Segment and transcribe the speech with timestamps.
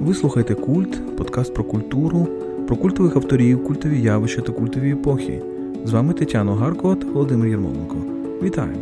[0.00, 2.28] Ви слухаєте Культ, подкаст про культуру,
[2.66, 5.42] про культових авторів, культові явища та культові епохи.
[5.84, 7.96] З вами Тетяна Гаркова та Володимир Єрмоленко.
[8.42, 8.80] Вітаємо!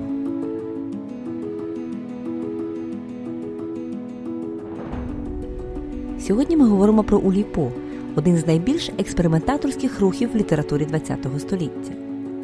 [6.21, 7.69] Сьогодні ми говоримо про Уліпо,
[8.17, 11.93] один з найбільш експериментаторських рухів в літературі ХХ століття,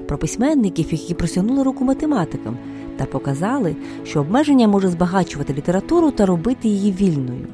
[0.08, 2.56] про письменників, які просягнули руку математикам
[2.96, 7.46] та показали, що обмеження може збагачувати літературу та робити її вільною.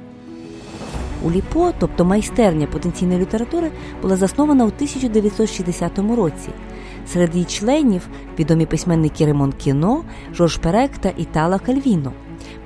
[1.25, 3.71] Уліпо, тобто майстерня потенційної літератури,
[4.03, 6.49] була заснована у 1960 році.
[7.07, 8.09] Серед її членів
[8.39, 10.05] відомі письменники Ремон Кіно,
[10.35, 12.13] Жорж Перек та Італа Кальвіно.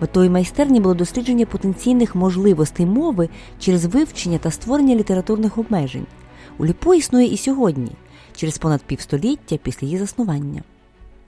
[0.00, 3.28] Метою майстерні було дослідження потенційних можливостей мови
[3.58, 6.06] через вивчення та створення літературних обмежень.
[6.58, 7.92] Уліпо існує і сьогодні,
[8.36, 10.62] через понад півстоліття після її заснування.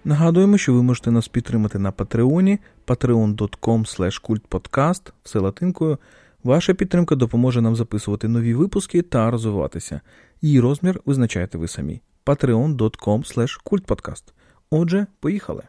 [0.04, 5.98] Нагадуємо, що ви можете нас підтримати на Патреоні patreon.com kultpodcast, все латинкою.
[6.44, 10.00] Ваша підтримка допоможе нам записувати нові випуски та розвиватися.
[10.42, 12.00] Її розмір визначаєте ви самі.
[12.26, 14.24] patreon.com kultpodcast.
[14.70, 15.62] Отже, поїхали.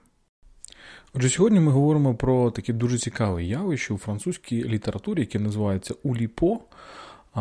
[1.13, 6.59] Отже, сьогодні ми говоримо про таке дуже цікаве явище у французькій літературі, яке називається Уліпо,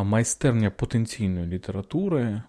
[0.03, 2.43] майстерня потенційної літератури.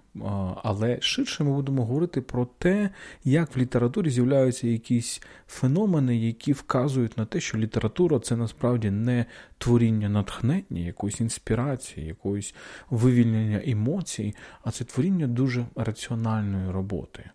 [0.63, 2.89] Але ширше ми будемо говорити про те,
[3.23, 9.25] як в літературі з'являються якісь феномени, які вказують на те, що література це насправді не
[9.57, 12.55] творіння натхнення, якоїсь інспірації, якоїсь
[12.89, 17.29] вивільнення емоцій, а це творіння дуже раціональної роботи.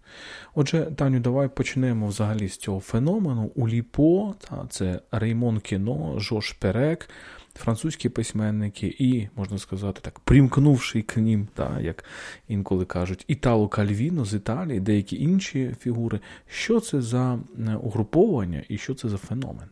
[0.54, 3.52] Отже, Таню, давай почнемо взагалі з цього феномену.
[3.54, 7.08] Уліпо, та, це Реймон Кіно, Жош Перек
[7.54, 12.04] французькі письменники і, можна сказати так, примкнувши к ним, та, як
[12.48, 16.20] інколи кажуть, Італо Кальвіно з Італії, деякі інші фігури.
[16.48, 19.68] Що це за е, угруповання і що це за феномен?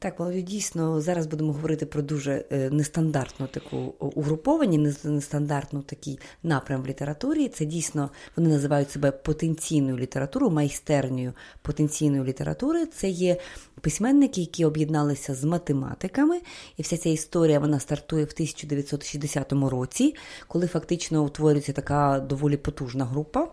[0.00, 6.82] Так, Володю, дійсно, зараз будемо говорити про дуже е, нестандартну таку угруповання, нестандартну такий напрям
[6.82, 7.48] в літературі.
[7.48, 11.32] Це дійсно вони називають себе потенційною літературою, майстернею
[11.62, 12.86] потенційної літератури.
[12.86, 13.36] Це є
[13.80, 16.40] письменники, які об'єдналися з математиками,
[16.76, 20.14] і вся ця історія вона стартує в 1960 році,
[20.48, 23.48] коли фактично утворюється така доволі потужна група.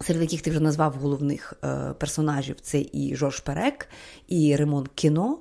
[0.00, 3.88] Серед яких ти вже назвав головних е, персонажів: це і Жорж Перек,
[4.28, 5.38] і Ремон Кіно,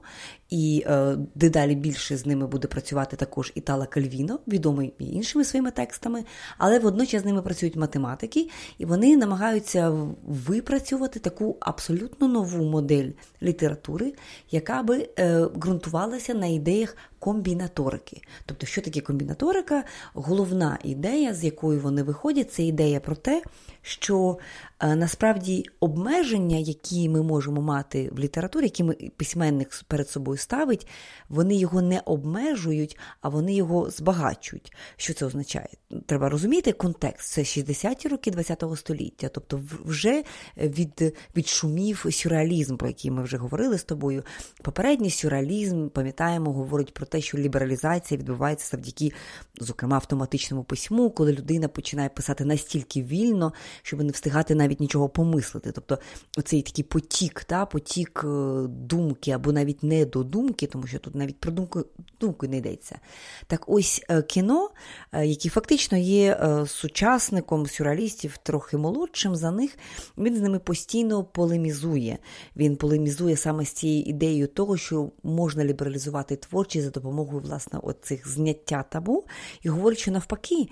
[0.50, 6.24] і е, дедалі більше з ними буде працювати також Італа Кальвіно, відомий іншими своїми текстами,
[6.58, 13.12] але водночас з ними працюють математики, і вони намагаються випрацювати таку абсолютно нову модель
[13.44, 14.14] літератури,
[14.52, 18.22] яка би е, ґрунтувалася на ідеях комбінаторики.
[18.46, 19.84] Тобто, що таке комбінаторика?
[20.14, 23.44] Головна ідея, з якою вони виходять, це ідея про те,
[23.82, 24.38] що
[24.80, 30.88] е, насправді обмеження, які ми можемо мати в літературі, які ми письменник перед собою ставить,
[31.30, 34.74] вони його не обмежують, а вони його збагачують.
[34.96, 35.70] Що це означає?
[36.06, 37.32] Треба розуміти контекст.
[37.32, 40.24] Це 60-ті роки ХХ століття, тобто вже
[40.58, 44.24] від, відшумів сюрреалізм, про який ми вже говорили з тобою.
[44.62, 49.12] Попередній сюрреалізм, пам'ятаємо, говорить про те, що лібералізація відбувається завдяки,
[49.60, 55.72] зокрема, автоматичному письму, коли людина починає писати настільки вільно, щоб не встигати навіть нічого помислити.
[55.72, 56.00] Тобто
[56.38, 58.28] оцей такий потік, та, потік е,
[58.68, 61.86] думки або навіть не до думки, тому що тут навіть про думку
[62.20, 63.00] думку не йдеться.
[63.48, 64.70] Так ось е, кіно,
[65.12, 69.78] е, який фактично є сучасником сюрреалістів, трохи молодшим за них,
[70.18, 72.18] він з ними постійно полемізує.
[72.56, 78.28] Він полемізує саме з цією ідеєю того, що можна лібералізувати творчість за допомогою власне оцих
[78.28, 79.26] зняття табу,
[79.62, 80.70] і говорить, що навпаки.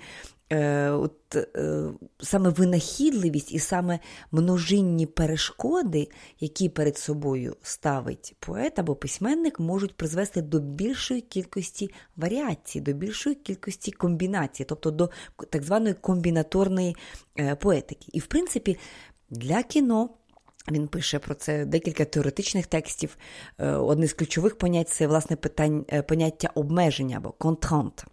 [0.52, 1.84] Е, от е,
[2.18, 3.98] саме винахідливість і саме
[4.32, 6.08] множинні перешкоди,
[6.40, 13.36] які перед собою ставить поет або письменник, можуть призвести до більшої кількості варіацій, до більшої
[13.36, 15.10] кількості комбінацій, тобто до
[15.50, 16.96] так званої комбінаторної
[17.38, 18.06] е, поетики.
[18.12, 18.78] І, в принципі,
[19.30, 20.10] для кіно.
[20.70, 23.16] Він пише про це декілька теоретичних текстів.
[23.58, 28.04] Одне з ключових понять це власне питань, поняття обмеження або контрант.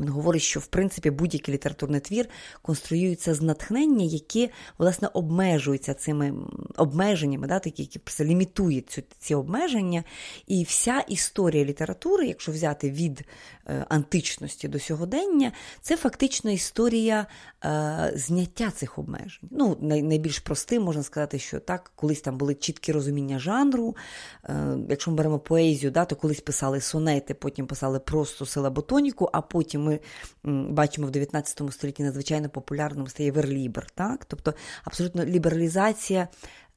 [0.00, 2.28] Він говорить, що в принципі будь-який літературний твір
[2.62, 4.48] конструюється з натхнення, яке
[4.78, 6.34] власне обмежується цими
[6.76, 10.04] обмеженнями, да, такі, які лімітують ці, ці обмеження.
[10.46, 13.24] І вся історія літератури, якщо взяти від
[13.66, 17.26] е, античності до сьогодення, це фактично історія
[17.64, 19.48] е, зняття цих обмежень.
[19.50, 23.96] Ну, най, Найбільш простим можна сказати, що так, колись там були чіткі розуміння жанру.
[24.44, 29.40] Е, Якщо ми беремо поезію, да, то колись писали сонети, потім писали просто силаботоніку, а
[29.40, 30.00] потім ми
[30.72, 33.86] бачимо в 19 столітті надзвичайно популярним стає верлібр.
[33.90, 34.24] Так?
[34.24, 34.54] Тобто
[34.84, 36.28] абсолютно лібералізація,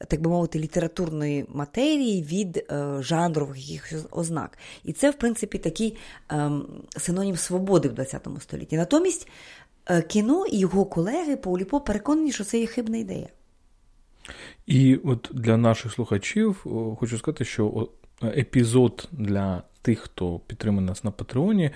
[0.07, 4.57] так би мовити, літературної матерії від е, жанрових якихось ознак.
[4.83, 5.97] І це, в принципі, такий
[6.31, 6.51] е,
[6.97, 8.77] синонім свободи в 20 столітті.
[8.77, 9.27] Натомість
[9.89, 13.29] е, Кено і його колеги по Уліпо переконані, що це є хибна ідея.
[14.65, 16.65] І от для наших слухачів
[16.99, 17.89] хочу сказати, що
[18.23, 21.71] епізод для тих, хто підтримує нас на Патреоні,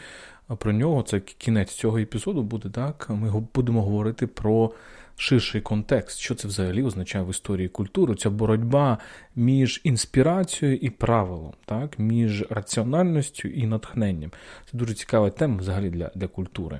[0.57, 3.09] про нього це кінець цього епізоду буде так.
[3.09, 4.71] Ми будемо говорити про
[5.15, 8.15] ширший контекст, що це взагалі означає в історії культури.
[8.15, 8.97] Ця боротьба
[9.35, 14.31] між інспірацією і правилом, так, між раціональністю і натхненням.
[14.71, 16.79] Це дуже цікава тема взагалі для, для культури.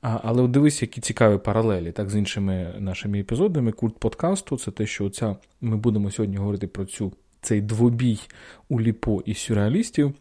[0.00, 3.72] Але дивись, які цікаві паралелі так, з іншими нашими епізодами.
[3.72, 7.12] Культ подкасту це те, що оця, ми будемо сьогодні говорити про цю
[7.46, 8.20] цей двобій
[8.68, 10.14] у ліпо і сюрреалістів,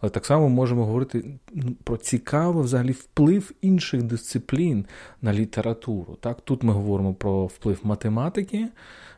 [0.00, 4.86] але так само можемо говорити ну, про цікавий взагалі вплив інших дисциплін
[5.22, 6.18] на літературу.
[6.20, 6.40] Так?
[6.40, 8.68] Тут ми говоримо про вплив математики.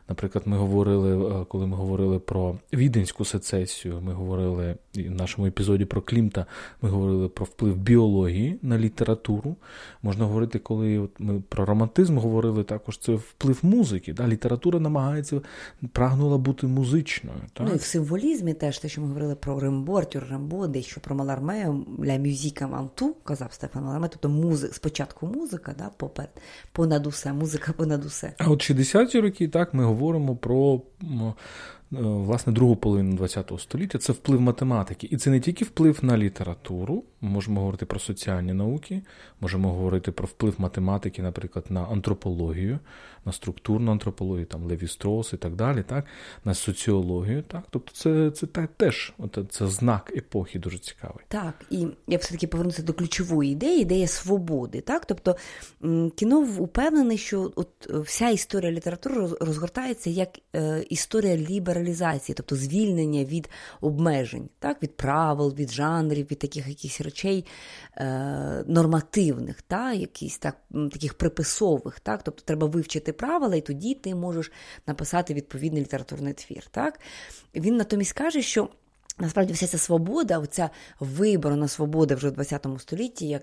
[0.09, 5.85] Наприклад, ми говорили, е, коли ми говорили про віденську сецесію, ми говорили в нашому епізоді
[5.85, 6.45] про Клімта,
[6.81, 9.55] ми говорили про вплив біології на літературу.
[10.03, 14.13] Можна говорити, коли ми про романтизм говорили, також це вплив музики.
[14.13, 14.27] Да?
[14.27, 15.41] Література намагається
[15.91, 17.37] прагнула бути музичною.
[17.53, 17.67] Так?
[17.67, 21.15] Ну і в символізмі теж те, що ми говорили про Рембо, Артюр Рембо, дещо про
[21.15, 21.73] Маларме,
[22.05, 26.31] ля мюзіка манту, казав Стефан Маларме, тобто музик, спочатку музика, да, поперед,
[26.71, 28.33] понад усе, музика понад усе.
[28.37, 30.81] А от 60-ті роки, так, ми говоримо про
[32.01, 35.07] власне другу половину ХХ століття це вплив математики.
[35.11, 39.01] І це не тільки вплив на літературу, можемо говорити про соціальні науки,
[39.41, 42.79] можемо говорити про вплив математики, наприклад, на антропологію,
[43.25, 46.05] на структурну антропологію, там Леві Строс і так далі, так,
[46.45, 47.41] на соціологію.
[47.41, 47.63] Так?
[47.69, 48.47] Тобто це це
[48.77, 51.25] теж от, це знак епохи дуже цікавий.
[51.27, 54.81] Так, і я все-таки повернуся до ключової ідеї, ідея свободи.
[54.81, 55.05] Так?
[55.05, 55.35] Тобто
[56.15, 63.23] Кено упевнений, що от вся історія літератури розгортається як е, історія лібер лібералізації, тобто звільнення
[63.23, 63.49] від
[63.81, 67.45] обмежень, так, від правил, від жанрів, від таких якихось речей
[67.97, 70.57] е, нормативних, та, якісь так,
[70.91, 71.99] таких приписових.
[71.99, 74.51] Так, Тобто треба вивчити правила, і тоді ти можеш
[74.87, 76.65] написати відповідний літературний твір.
[76.71, 76.99] Так.
[77.55, 78.69] Він натомість каже, що.
[79.17, 83.41] Насправді, вся ця свобода, оця виборона свобода вже в ХХ столітті, як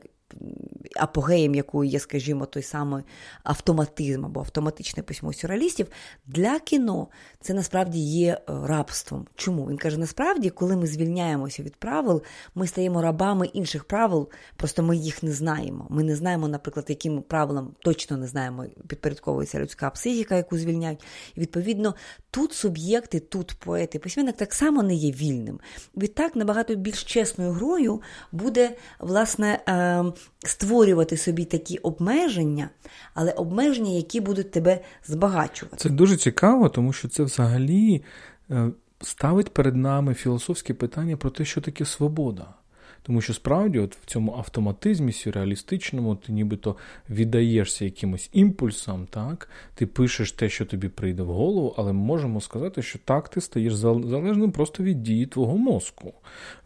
[0.96, 3.04] апогеєм якої є, скажімо, той самий
[3.42, 5.86] автоматизм або автоматичне письмо сюрреалістів,
[6.26, 7.08] для кіно
[7.40, 9.26] це насправді є е, рабством.
[9.34, 9.66] Чому?
[9.66, 12.22] Він каже: насправді, коли ми звільняємося від правил,
[12.54, 15.86] ми стаємо рабами інших правил, просто ми їх не знаємо.
[15.90, 21.04] Ми не знаємо, наприклад, яким правилам точно не знаємо, підпорядковується людська психіка, яку звільняють.
[21.34, 21.94] І відповідно,
[22.32, 25.60] тут суб'єкти, тут поети, письменник так само не є вільним.
[25.96, 28.02] Відтак, набагато більш чесною грою
[28.32, 32.70] буде власне ем, створювати собі такі обмеження,
[33.14, 35.76] але обмеження, які будуть тебе збагачувати.
[35.76, 38.04] Це дуже цікаво, тому що це взагалі
[38.50, 38.70] е,
[39.00, 42.54] ставить перед нами філософське питання про те, що таке свобода.
[43.02, 46.76] Тому що справді, от в цьому автоматизмі сюрреалістичному, ти нібито
[47.10, 49.48] віддаєшся якимось імпульсам, так?
[49.74, 53.40] ти пишеш те, що тобі прийде в голову, але ми можемо сказати, що так ти
[53.40, 56.14] стаєш залежним просто від дії твого мозку,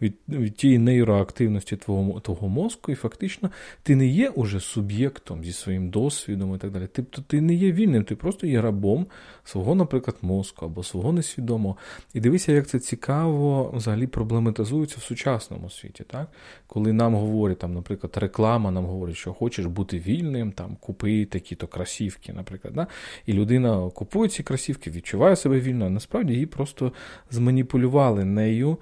[0.02, 3.50] від від тієї нейроактивності твого твого мозку, і фактично
[3.82, 6.88] ти не є уже суб'єктом зі своїм досвідом і так далі.
[6.92, 9.06] Тобто ти не є вільним, ти просто є рабом
[9.44, 11.76] свого, наприклад, мозку або свого несвідомого.
[12.14, 16.04] І дивися, як це цікаво взагалі проблематизується в сучасному світі.
[16.06, 16.25] так?
[16.66, 21.66] Коли нам говорять, там, наприклад, реклама нам говорить, що хочеш бути вільним, там, купи такі-то
[21.66, 22.74] красівки, наприклад.
[22.74, 22.86] Да?
[23.26, 26.92] І людина купує ці красівки, відчуває себе вільно, а насправді її просто
[27.30, 28.78] зманіпулювали нею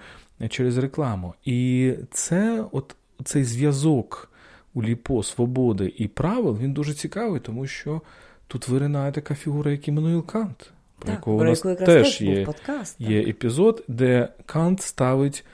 [0.49, 1.35] через рекламу.
[1.45, 4.31] І це от цей зв'язок
[4.75, 8.01] у ліпо свободи і правил, він дуже цікавий, тому що
[8.47, 10.71] тут виринає така фігура, як Іммануїл Кант.
[10.99, 15.45] Про так, якого у нас теж є, подкаст, є епізод, де Кант ставить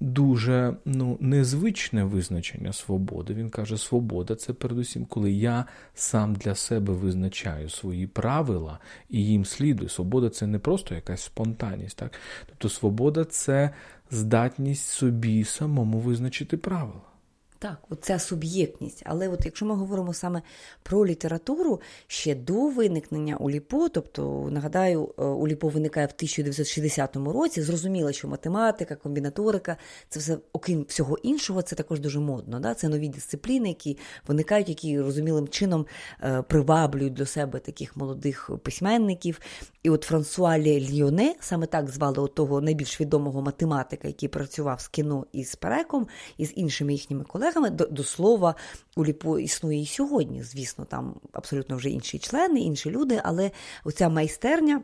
[0.00, 3.34] дуже ну, незвичне визначення свободи.
[3.34, 8.78] Він каже, свобода це передусім, коли я сам для себе визначаю свої правила
[9.10, 9.88] і їм слідую.
[9.88, 11.96] Свобода це не просто якась спонтанність.
[11.96, 12.12] Так?
[12.46, 13.70] Тобто свобода це
[14.10, 17.15] здатність собі самому визначити правила.
[17.58, 19.02] Так, оця суб'єктність.
[19.06, 20.42] Але от якщо ми говоримо саме
[20.82, 28.12] про літературу, ще до виникнення УЛІПО, тобто, нагадаю, е, УЛІПО виникає в 1960 році, зрозуміло,
[28.12, 29.76] що математика, комбінаторика,
[30.08, 32.60] це все, окрім всього іншого, це також дуже модно.
[32.60, 32.74] Да?
[32.74, 35.86] Це нові дисципліни, які виникають, які розумілим чином
[36.22, 39.40] е, приваблюють до себе таких молодих письменників.
[39.82, 45.26] І от Франсуа Льйоне, саме так звали того найбільш відомого математика, який працював з кіно
[45.32, 46.06] і з переком,
[46.38, 47.70] і з іншими їхніми колегами, колегами.
[47.70, 48.54] До, до слова,
[48.96, 50.42] у Ліпо існує і сьогодні.
[50.42, 53.50] Звісно, там абсолютно вже інші члени, інші люди, але
[53.84, 54.82] оця майстерня.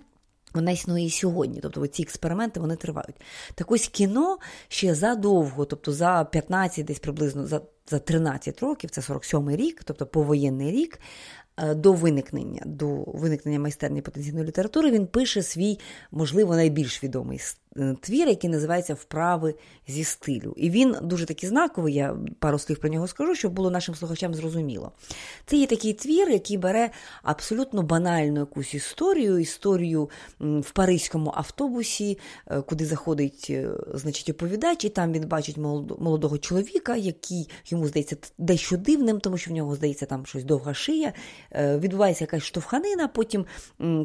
[0.54, 3.16] Вона існує і сьогодні, тобто ці експерименти вони тривають.
[3.54, 4.38] Так ось кіно
[4.68, 10.06] ще задовго, тобто за 15, десь приблизно за за 13 років, це 47-й рік, тобто
[10.06, 10.98] повоєнний рік,
[11.56, 15.78] Е, до виникнення до виникнення майстерні потенційної літератури він пише свій,
[16.10, 17.38] можливо, найбільш відомий
[18.00, 19.54] твір, який називається Вправи
[19.88, 20.54] зі стилю.
[20.56, 24.34] І він дуже такий знаковий, я пару слів про нього скажу, щоб було нашим слухачам
[24.34, 24.92] зрозуміло.
[25.46, 26.90] Це є такий твір, який бере
[27.22, 30.10] абсолютно банальну якусь історію, історію
[30.40, 35.56] в паризькому автобусі, е, куди заходить е, значить, оповідач, і там він бачить
[35.98, 40.74] молодого чоловіка, який йому здається дещо дивним, тому що в нього здається там щось довга
[40.74, 41.12] шия.
[41.54, 43.46] Відбувається якась штовханина, потім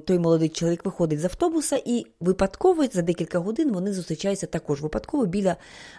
[0.05, 4.81] той молодий чоловік виходить з автобуса і випадково за декілька годин годин вони зустрічаються також
[4.81, 5.55] випадково біля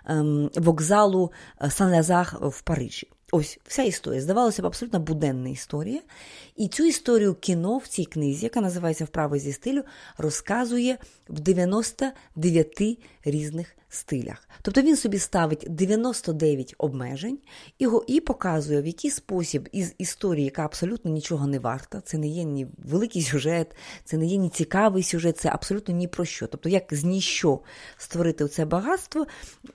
[0.07, 3.09] ем, вокзалу е, Сан-Лазар в Парижі.
[3.33, 4.21] Ось вся історія.
[4.21, 6.01] Здавалося б, абсолютно буденна історія.
[6.57, 9.83] І цю історію кіно в цій книзі, яка називається Вправи зі стилю,
[10.19, 10.99] розказує
[11.29, 12.99] в 99
[13.31, 14.49] різних стилях.
[14.63, 17.39] Тобто він собі ставить 99 обмежень
[17.79, 22.29] і і показує, в який спосіб із історії, яка абсолютно нічого не варта, це не
[22.29, 26.47] є ні великий сюжет, це не є ні цікавий сюжет, це абсолютно ні про що.
[26.47, 27.61] Тобто, як з ніщо
[27.97, 29.27] створити це багатство,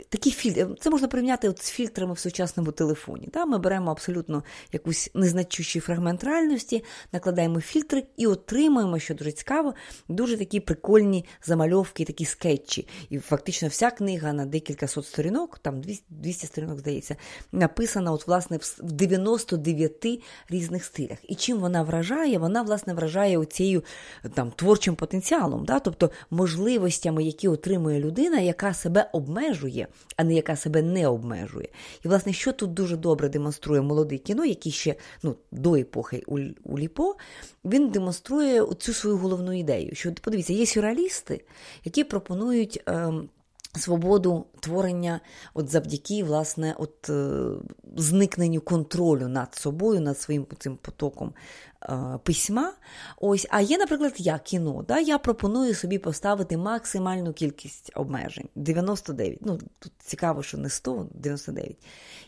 [0.09, 3.29] такі фільтри, це можна порівняти от з фільтрами в сучасному телефоні.
[3.33, 3.45] Да?
[3.45, 9.73] Ми беремо абсолютно якусь незначущий фрагмент реальності, накладаємо фільтри і отримуємо, що дуже цікаво,
[10.07, 12.87] дуже такі прикольні замальовки, такі скетчі.
[13.09, 17.15] І фактично вся книга на декілька сот сторінок, там 200 сторінок, здається,
[17.51, 20.05] написана от, власне, в 99
[20.49, 21.17] різних стилях.
[21.23, 22.37] І чим вона вражає?
[22.37, 23.83] Вона, власне, вражає оцією
[24.33, 25.79] там, творчим потенціалом, да?
[25.79, 31.69] тобто можливостями, які отримує людина, яка себе обмежує, а не яка себе не обмежує.
[32.05, 36.23] І, власне, що тут дуже добре демонструє молодий кіно, який ще ну, до епохи
[36.63, 37.15] у Ліпо,
[37.65, 39.95] він демонструє цю свою головну ідею.
[39.95, 41.45] Що подивіться, є сюрреалісти,
[41.85, 42.83] які пропонують.
[42.87, 43.13] Е,
[43.75, 45.19] Свободу творення,
[45.53, 47.49] от завдяки власне, от е,
[47.97, 51.33] зникненню контролю над собою, над своїм цим потоком
[52.23, 52.73] письма.
[53.17, 54.85] Ось, А є, наприклад, я кіно.
[54.87, 54.99] Да?
[54.99, 59.39] Я пропоную собі поставити максимальну кількість обмежень 99.
[59.41, 61.77] Ну, Тут цікаво, що не 100, 99.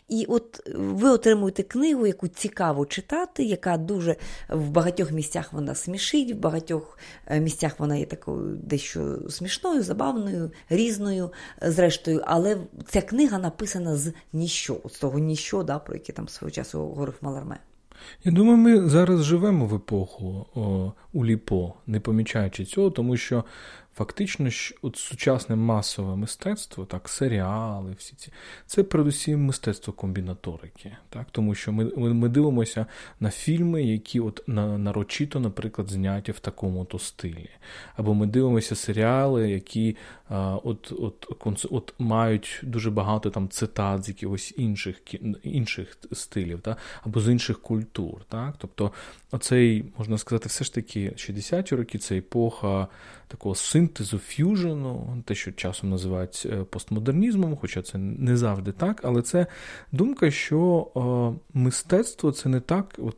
[0.08, 4.16] І от ви отримуєте книгу, яку цікаво читати, яка дуже
[4.48, 10.50] в багатьох місцях вона смішить, в багатьох е, місцях вона є такою дещо смішною, забавною,
[10.68, 11.32] різною,
[11.62, 12.22] зрештою.
[12.26, 12.58] Але
[12.88, 17.14] ця книга написана з ніщо, з того ніщо, да, про яке там свого часу говорив
[17.20, 17.58] Маларме.
[18.24, 23.44] Я думаю, ми зараз живемо в епоху о, у Ліпо, не помічаючи цього, тому що
[23.96, 24.50] Фактично,
[24.82, 28.32] от сучасне масове мистецтво, так, серіали, всі ці,
[28.66, 30.96] це передусім мистецтво комбінаторики.
[31.08, 31.26] Так?
[31.30, 32.86] Тому що ми ми, ми дивимося
[33.20, 37.50] на фільми, які от на, нарочито, наприклад, зняті в такому-то стилі.
[37.96, 39.96] Або ми дивимося серіали, які
[40.28, 44.96] а, от, от, от, от мають дуже багато там цитат з якихось інших
[45.42, 46.78] інших стилів, так?
[47.04, 48.24] або з інших культур.
[48.28, 48.54] Так?
[48.58, 48.92] Тобто,
[49.30, 52.88] оцей, можна сказати, все ж таки 60-ті роки це епоха
[53.28, 59.22] такого синтезу ф'южену, те, що часом називають е, постмодернізмом, хоча це не завжди так, але
[59.22, 59.46] це
[59.92, 63.16] думка, що е, мистецтво це не так, от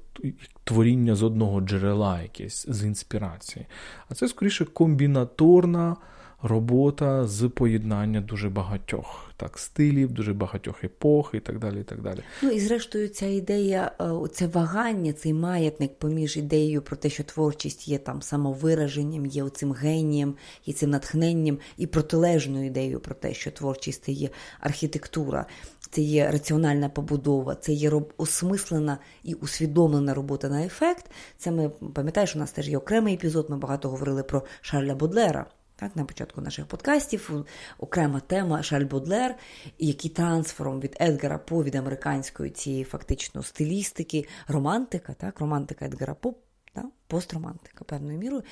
[0.65, 3.67] творіння з одного джерела, якесь з інспірації,
[4.09, 5.97] а це скоріше комбінаторна
[6.43, 11.81] робота з поєднання дуже багатьох так стилів, дуже багатьох епох і так далі.
[11.81, 12.19] і так далі.
[12.43, 17.25] Ну і зрештою, ця ідея, е, це вагання, цей маятник поміж ідеєю про те, що
[17.25, 20.35] творчість є там самовираженням, є оцим генієм,
[20.67, 24.29] є цим натхненням, і протилежною ідеєю про те, що творчість це є
[24.61, 25.47] архітектура.
[25.91, 31.11] Це є раціональна побудова, це є осмислена і усвідомлена робота на ефект.
[31.39, 33.47] Це ми пам'ятаєш, у нас теж є окремий епізод.
[33.51, 35.47] Ми багато говорили про Шарля Бодлера.
[35.81, 37.45] Так, На початку наших подкастів
[37.79, 39.35] окрема тема Шаль Бодлер,
[39.79, 46.35] який трансфером від Едгара По від американської цієї фактично стилістики, романтика, так, романтика Едгара По,
[46.73, 48.43] так, постромантика певною мірою,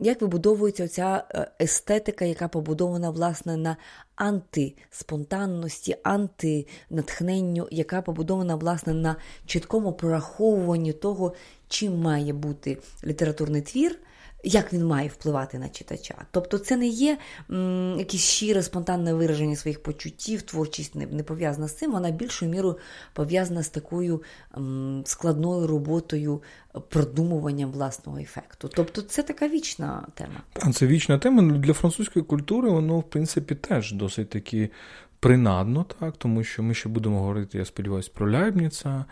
[0.00, 3.76] як вибудовується ця е, естетика, яка побудована власне на
[4.16, 11.34] антиспонтанності, антинатхненню, яка побудована власне на чіткому прораховуванні того,
[11.68, 13.98] чим має бути літературний твір
[14.42, 16.14] як він має впливати на читача.
[16.30, 17.18] Тобто це не є
[17.50, 22.50] м, якесь щире, спонтанне вираження своїх почуттів, творчість не, не пов'язана з цим, вона більшою
[22.50, 22.78] мірою
[23.12, 24.22] пов'язана з такою
[24.56, 26.42] м, складною роботою,
[26.88, 28.70] продумуванням власного ефекту.
[28.74, 30.42] Тобто це така вічна тема.
[30.54, 34.70] А це вічна тема для французької культури, воно, в принципі, теж досить таки
[35.20, 39.04] принадно, так, тому що ми ще будемо говорити, я сподіваюся, про Ляйбніца.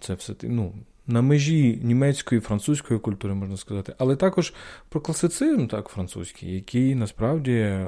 [0.00, 0.72] Це все ну,
[1.06, 4.54] на межі німецької, французької культури, можна сказати, але також
[4.88, 7.78] про класицизм, так, французький, який насправді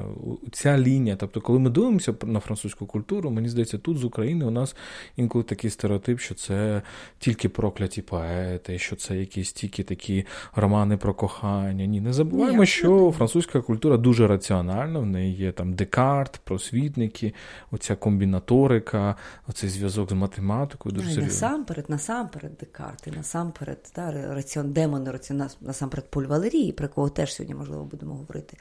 [0.51, 1.15] ця лінія.
[1.15, 4.75] Тобто, коли ми дивимося на французьку культуру, мені здається, тут з України у нас
[5.15, 6.81] інколи такий стереотип, що це
[7.19, 11.85] тільки прокляті поети, що це якісь тільки такі романи про кохання.
[11.85, 17.33] Ні, не забуваємо, Ні, що французька культура дуже раціональна, в неї є там Декарт, просвітники,
[17.71, 19.15] оця комбінаторика,
[19.47, 20.95] оцей зв'язок з математикою.
[20.95, 21.27] Дуже серйозно.
[21.27, 27.33] Насамперед, насамперед, Декарт сказати насамперед, та, раціон, демони раціон, насамперед Поль Валерії, про кого теж
[27.33, 28.57] сьогодні, можливо, будемо говорити.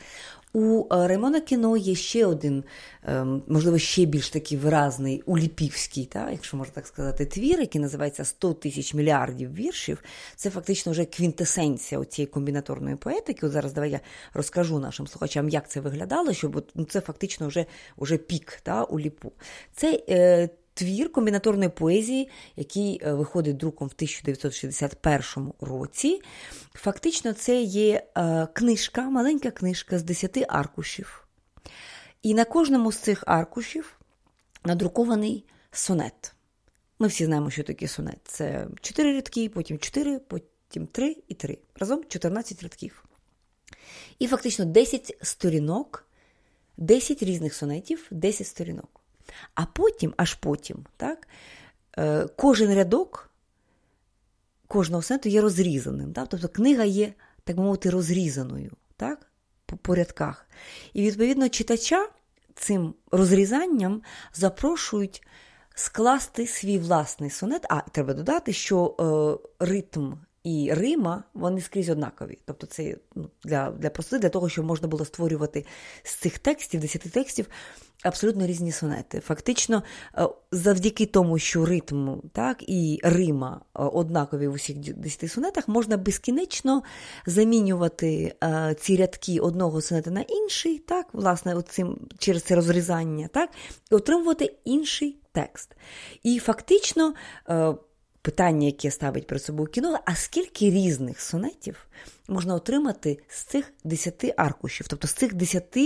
[0.53, 2.65] У е, Раймона кіно є ще один,
[3.03, 8.23] ем, можливо, ще більш такий виразний уліпівський, та, якщо можна так сказати, твір, який називається
[8.23, 10.03] «100 тисяч мільярдів віршів.
[10.37, 13.47] Це фактично вже квінтесенція цієї комбінаторної поетики.
[13.47, 14.01] От Зараз давай я
[14.35, 17.67] розкажу нашим слухачам, як це виглядало, щоб ну, це фактично вже
[17.99, 19.33] вже пік та, у ліпу.
[19.73, 26.23] Це е, твір комбінаторної поезії, який е, виходить друком в 1961 році.
[26.75, 31.27] Фактично, це є е, книжка, маленька книжка з 10 аркушів.
[32.23, 34.01] І на кожному з цих аркушів
[34.65, 36.35] надрукований сонет.
[36.99, 38.19] Ми всі знаємо, що таке сонет.
[38.25, 41.59] Це 4 рядки, потім 4, потім 3 і 3.
[41.77, 43.05] Разом 14 рядків.
[44.19, 46.07] І фактично 10 сторінок,
[46.77, 48.96] 10 різних сонетів, 10 сторінок.
[49.55, 51.29] А потім, аж потім, так,
[51.99, 53.31] е, кожен рядок
[54.67, 56.13] кожного сонету є розрізаним.
[56.13, 56.29] Так?
[56.29, 57.13] Тобто книга є,
[57.45, 59.31] так мовити, розрізаною так?
[59.67, 60.47] По, по рядках.
[60.93, 62.09] І, відповідно, читача
[62.55, 64.03] цим розрізанням
[64.35, 65.27] запрошують
[65.75, 67.67] скласти свій власний сонет.
[67.69, 68.97] А треба додати, що
[69.61, 70.13] е, ритм
[70.47, 72.39] і Рима, вони скрізь однакові.
[72.45, 75.65] Тобто, це ну, для для простоти, для того, щоб можна було створювати
[76.03, 77.47] з цих текстів, десяти текстів,
[78.03, 79.21] абсолютно різні сонети.
[79.21, 79.83] Фактично,
[80.19, 85.97] е, завдяки тому, що ритм так, і Рима е, однакові в усіх десяти сонетах, можна
[85.97, 86.83] безкінечно
[87.27, 93.51] замінювати е, ці рядки одного сонета на інший, так, власне, оцим, через це розрізання, так,
[93.91, 95.77] і отримувати інший текст.
[96.23, 97.15] І фактично
[98.27, 101.87] питання, яке ставить перед собою кіно, а скільки різних сонетів
[102.29, 105.79] можна отримати з цих 10 аркушів, тобто з цих 10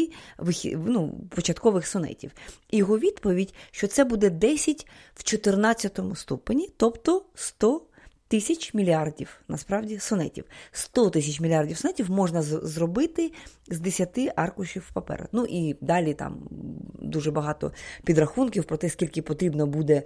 [0.75, 2.31] ну, початкових сонетів.
[2.71, 7.83] І його відповідь, що це буде 10 в 14 ступені, тобто 100
[8.31, 10.45] тисяч мільярдів насправді сонетів.
[10.73, 13.33] 100 тисяч мільярдів сонетів можна зробити
[13.69, 15.25] з 10 аркушів паперу.
[15.33, 16.49] Ну і далі там
[16.99, 17.73] дуже багато
[18.05, 20.03] підрахунків про те, скільки потрібно буде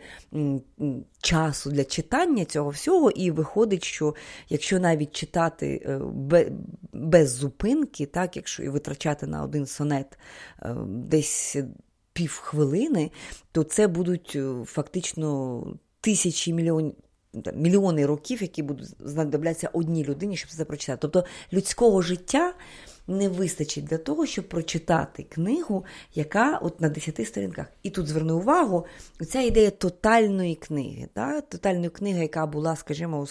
[1.21, 3.11] часу для читання цього всього.
[3.11, 4.15] І виходить, що
[4.49, 6.01] якщо навіть читати е,
[6.93, 10.19] без зупинки, так, якщо і витрачати на один сонет
[10.63, 11.57] е, десь
[12.13, 13.11] півхвилини,
[13.53, 15.67] то це будуть е, фактично
[16.01, 16.95] тисячі мільйонів
[17.55, 20.99] мільйони років, які будуть знадобляться одній людині, щоб це прочитати.
[21.01, 22.55] Тобто людського життя
[23.07, 27.66] не вистачить для того, щоб прочитати книгу, яка от на 10 сторінках.
[27.83, 28.87] І тут зверну увагу,
[29.29, 31.40] ця ідея тотальної книги, да?
[31.40, 33.27] тотальної книги, яка була, скажімо,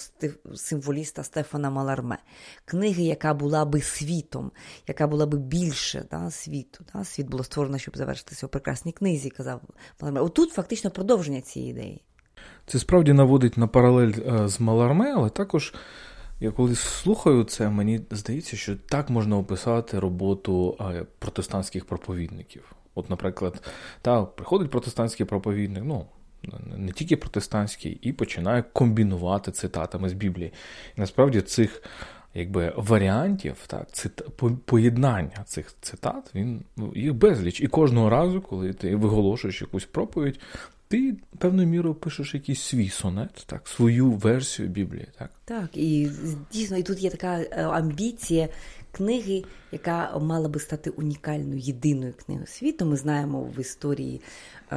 [0.46, 2.18] у символіста Стефана Маларме,
[2.66, 4.52] книги, яка була би світом,
[4.88, 6.86] яка була би більше да, світу.
[6.94, 7.04] Да?
[7.04, 9.62] Світ було створено, щоб завершитися у прекрасній книзі, казав
[10.02, 10.22] Маларме.
[10.22, 12.04] Отут фактично продовження цієї ідеї.
[12.68, 15.74] Це справді наводить на паралель е, з Маларме, але також,
[16.40, 20.78] я коли слухаю це, мені здається, що так можна описати роботу
[21.20, 22.74] протестантських проповідників.
[22.96, 23.68] От, наприклад,
[24.02, 26.06] та, приходить протестантський проповідник, ну,
[26.78, 30.54] не тільки протестантський, і починає комбінувати цитатами з Біблії.
[30.98, 31.84] І насправді цих
[32.34, 34.22] якби, варіантів, так, цит...
[34.66, 37.62] поєднання цих цитат, він ну, їх безліч.
[37.62, 40.40] І кожного разу, коли ти виголошуєш якусь проповідь,
[40.94, 45.08] ти певною мірою пишеш якийсь свій сонет, так, свою версію Біблії.
[45.20, 46.10] Так, Так, і
[46.52, 48.50] дійсно, і тут є така е, амбіція
[48.92, 52.86] книги, яка мала би стати унікальною єдиною книгою світу.
[52.86, 54.22] Ми знаємо в історії,
[54.72, 54.76] е,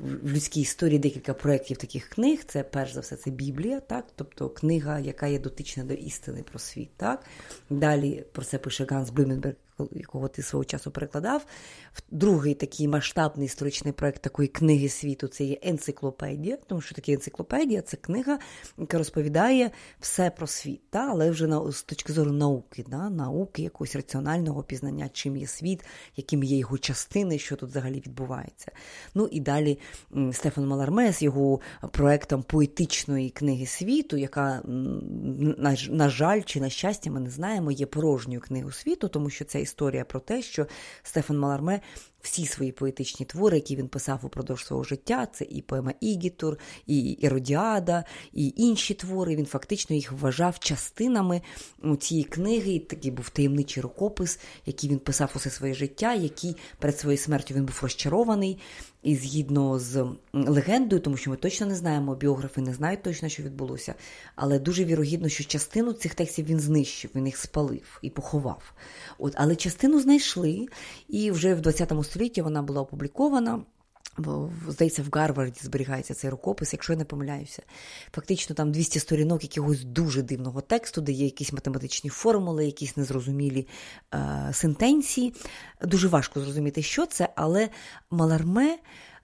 [0.00, 2.40] в людській історії декілька проєктів таких книг.
[2.46, 6.58] Це перш за все це Біблія, так, тобто книга, яка є дотична до істини про
[6.58, 6.90] світ.
[6.96, 7.24] Так.
[7.70, 9.54] Далі про це пише Ганс Блюменберг
[9.92, 11.46] якого ти свого часу перекладав.
[12.10, 17.82] Другий такий масштабний історичний проект такої книги світу це є енциклопедія, тому що таке енциклопедія
[17.82, 18.38] це книга,
[18.78, 23.62] яка розповідає все про світ, та, але вже на, з точки зору науки, да, науки,
[23.62, 25.84] якогось раціонального пізнання, чим є світ,
[26.16, 28.72] яким є його частини, що тут взагалі відбувається.
[29.14, 29.78] Ну і далі
[30.32, 31.60] Стефан Маларме з його
[31.92, 34.62] проектом поетичної книги світу, яка,
[35.88, 39.60] на, жаль, чи на щастя, ми не знаємо, є порожньою книгою світу, тому що це
[39.60, 39.71] історія
[40.04, 40.66] про те, що
[41.02, 41.80] Стефан Маларме
[42.22, 45.26] всі свої поетичні твори, які він писав упродовж свого життя.
[45.32, 49.36] Це і поема Ігітур, і Іродіада, і інші твори.
[49.36, 51.42] Він фактично їх вважав частинами
[51.98, 52.78] цієї книги.
[52.78, 57.64] Такий був таємничий рукопис, який він писав усе своє життя, який перед своєю смертю він
[57.64, 58.58] був розчарований.
[59.02, 63.42] І згідно з легендою, тому що ми точно не знаємо, біографи не знають точно, що
[63.42, 63.94] відбулося.
[64.36, 68.72] Але дуже вірогідно, що частину цих текстів він знищив, він їх спалив і поховав.
[69.18, 70.66] От, Але частину знайшли,
[71.08, 72.11] і вже в 20 столітті
[72.42, 73.62] вона була опублікована.
[74.68, 77.62] Здається, в Гарварді зберігається цей рукопис, якщо я не помиляюся.
[78.12, 83.68] Фактично, там 200 сторінок якогось дуже дивного тексту, де є якісь математичні формули, якісь незрозумілі
[84.14, 85.34] е, сентенції.
[85.82, 87.68] Дуже важко зрозуміти, що це, але
[88.10, 88.78] Маларме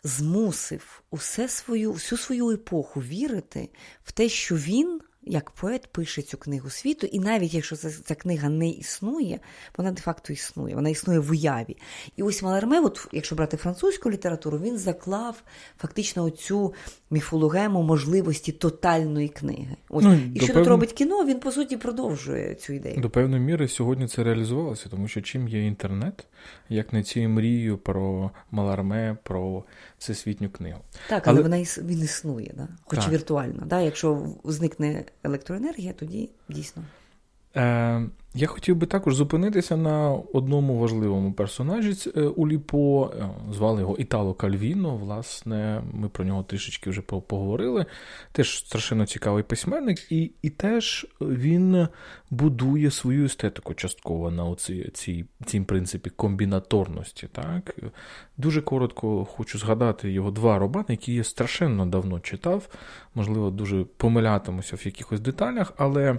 [0.04, 3.68] змусив усе свою, всю свою епоху вірити
[4.04, 8.14] в те, що він як поет пише цю книгу світу, і навіть якщо ця, ця
[8.14, 9.40] книга не існує,
[9.76, 11.76] вона де-факто існує, вона існує в уяві.
[12.16, 15.42] І ось Маларме, от, якщо брати французьку літературу, він заклав
[15.78, 16.74] фактично оцю
[17.10, 19.76] міфологему можливості тотальної книги.
[19.88, 20.04] Ось.
[20.04, 20.56] Ну, і що пев...
[20.56, 23.00] тут робить кіно, він по суті продовжує цю ідею.
[23.00, 26.26] До певної міри сьогодні це реалізувалося, тому що чим є інтернет,
[26.68, 29.64] як не цією мрією про Маларме, про
[29.98, 30.80] всесвітню книгу.
[31.08, 31.42] Так, але, але...
[31.42, 32.68] вона він існує, да?
[32.84, 33.12] хоч так.
[33.12, 33.62] віртуально.
[33.66, 33.80] Да?
[33.80, 36.82] Якщо зникне електроенергія, тоді дійсно.
[37.56, 38.02] Е,
[38.34, 43.12] Я хотів би також зупинитися на одному важливому персонажі е, Уліпо.
[43.18, 44.96] Е, звали його Італо Кальвіно.
[44.96, 47.86] Власне, ми про нього трішечки вже поговорили.
[48.32, 51.88] Теж страшенно цікавий письменник, і і теж він
[52.30, 54.90] будує свою естетику частково на оці,
[55.46, 57.28] цій принципі комбінаторності.
[57.32, 57.76] Так?
[58.36, 62.68] Дуже коротко хочу згадати його два романи, які я страшенно давно читав.
[63.14, 66.18] Можливо, дуже помилятимуся в якихось деталях, але.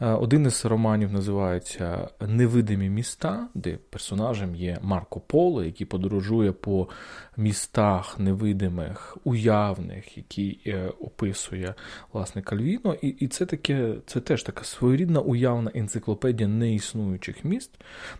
[0.00, 6.88] Е, один із романів називається Невидимі міста, де персонажем є Марко Поло, який подорожує по
[7.36, 11.74] містах невидимих, уявних, які е, описує
[12.12, 12.96] власне Кальвіно.
[13.02, 17.70] І і це таке, це теж така своєрідна уявна енциклопедія неіснуючих міст,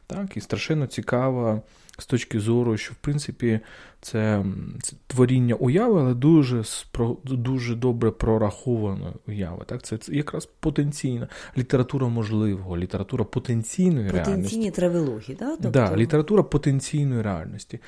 [0.07, 1.63] так, і страшенно цікава
[1.99, 3.61] з точки зору, що в принципі
[4.01, 4.45] це,
[4.83, 6.63] це творіння уяви, але дуже
[7.25, 9.65] дуже добре прорахованої уяви.
[9.67, 9.83] Так?
[9.83, 11.29] Це, це якраз потенційна
[11.59, 14.57] література можливого, література потенційної Потенційні реальності.
[14.57, 15.51] Потенційні травелоги, да?
[15.51, 15.71] Тобто...
[15.71, 17.81] Да, література потенційної реальності.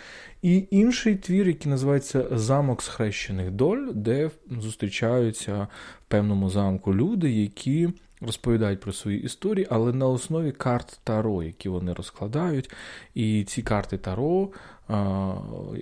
[0.42, 5.68] І інший твір, який називається Замок схрещених доль, де зустрічаються
[6.06, 7.88] в певному замку люди, які
[8.20, 12.70] розповідають про свої історії, але на основі карт Таро, які вони розкладають.
[13.14, 14.48] І ці карти Таро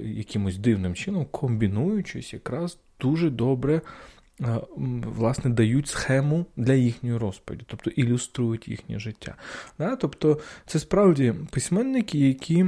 [0.03, 3.81] якимось дивним чином, комбінуючись, якраз дуже добре.
[5.17, 9.35] Власне, дають схему для їхньої розповіді, тобто ілюструють їхнє життя.
[10.01, 12.65] Тобто, це справді письменники, які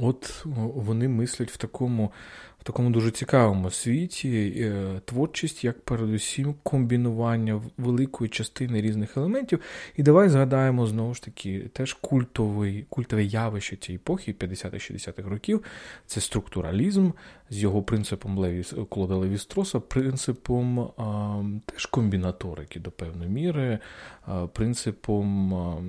[0.00, 2.12] от вони мислять в такому
[2.62, 9.60] в такому дуже цікавому світі е, творчість, як передусім комбінування великої частини різних елементів.
[9.96, 15.64] І давай згадаємо знову ж таки теж культовий, культове явище цієї епохи 50-60-х років.
[16.06, 17.10] Це структуралізм
[17.50, 23.78] з його принципом Леві, Клода Левістроса, принципом а, теж комбінаторики до певної міри,
[24.26, 25.54] а, принципом.
[25.54, 25.82] А,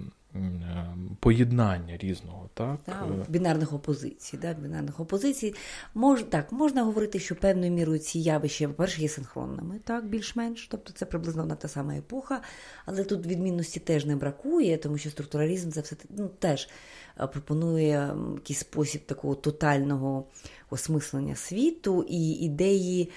[1.20, 2.80] поєднання різного, так?
[2.86, 4.38] так бінарних опозицій.
[4.38, 5.56] Да, бінарних опозицій.
[5.94, 10.68] Мож, так, можна говорити, що певною мірою ці явища, по-перше, є синхронними, так, більш-менш.
[10.72, 12.42] Тобто це приблизно одна та сама епоха,
[12.86, 16.70] але тут відмінності теж не бракує, тому що структуралізм це все ну, теж
[17.18, 20.26] пропонує якийсь спосіб такого тотального
[20.70, 23.12] осмислення світу і ідеї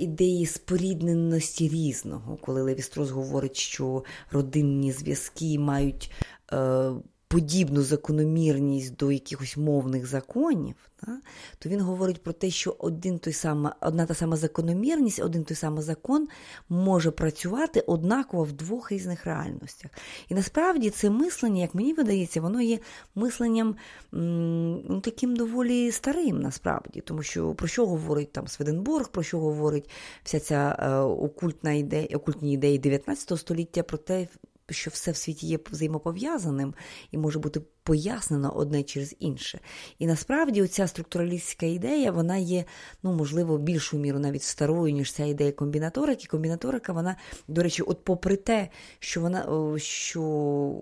[0.00, 6.10] ідеї спорідненості різного, коли Левістрос говорить, що родинні зв'язки мають
[6.52, 6.90] е,
[7.30, 11.18] подібну закономірність до якихось мовних законів, да,
[11.58, 15.56] то він говорить про те, що один той сама, одна та сама закономірність, один той
[15.56, 16.28] самий закон
[16.68, 19.90] може працювати однаково в двох різних реальностях.
[20.28, 22.78] І насправді це мислення, як мені видається, воно є
[23.14, 23.76] мисленням
[24.12, 29.90] ну, таким доволі старим, насправді, тому що про що говорить там Сведенборг, про що говорить
[30.22, 34.28] вся ця е, окультна ідея, окультні ідеї 19 століття, про те,
[34.74, 36.74] що все в світі є взаємопов'язаним
[37.10, 39.60] і може бути пояснено одне через інше.
[39.98, 42.64] І насправді оця структуралістська ідея, вона є,
[43.02, 46.26] ну, можливо, більшу міру навіть старою, ніж ця ідея комбінаторики.
[46.26, 47.16] Комбінаторика, вона,
[47.48, 50.22] до речі, от попри те, що вона що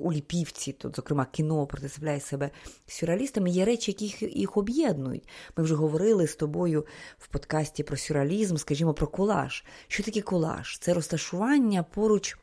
[0.00, 2.50] у ліпівці, тут, зокрема, кіно протиставляє себе
[2.86, 5.28] сюрреалістами, є речі, які їх об'єднують.
[5.56, 6.86] Ми вже говорили з тобою
[7.18, 9.64] в подкасті про сюрреалізм, скажімо, про колаж.
[9.88, 10.78] Що таке колаж?
[10.78, 12.38] Це розташування поруч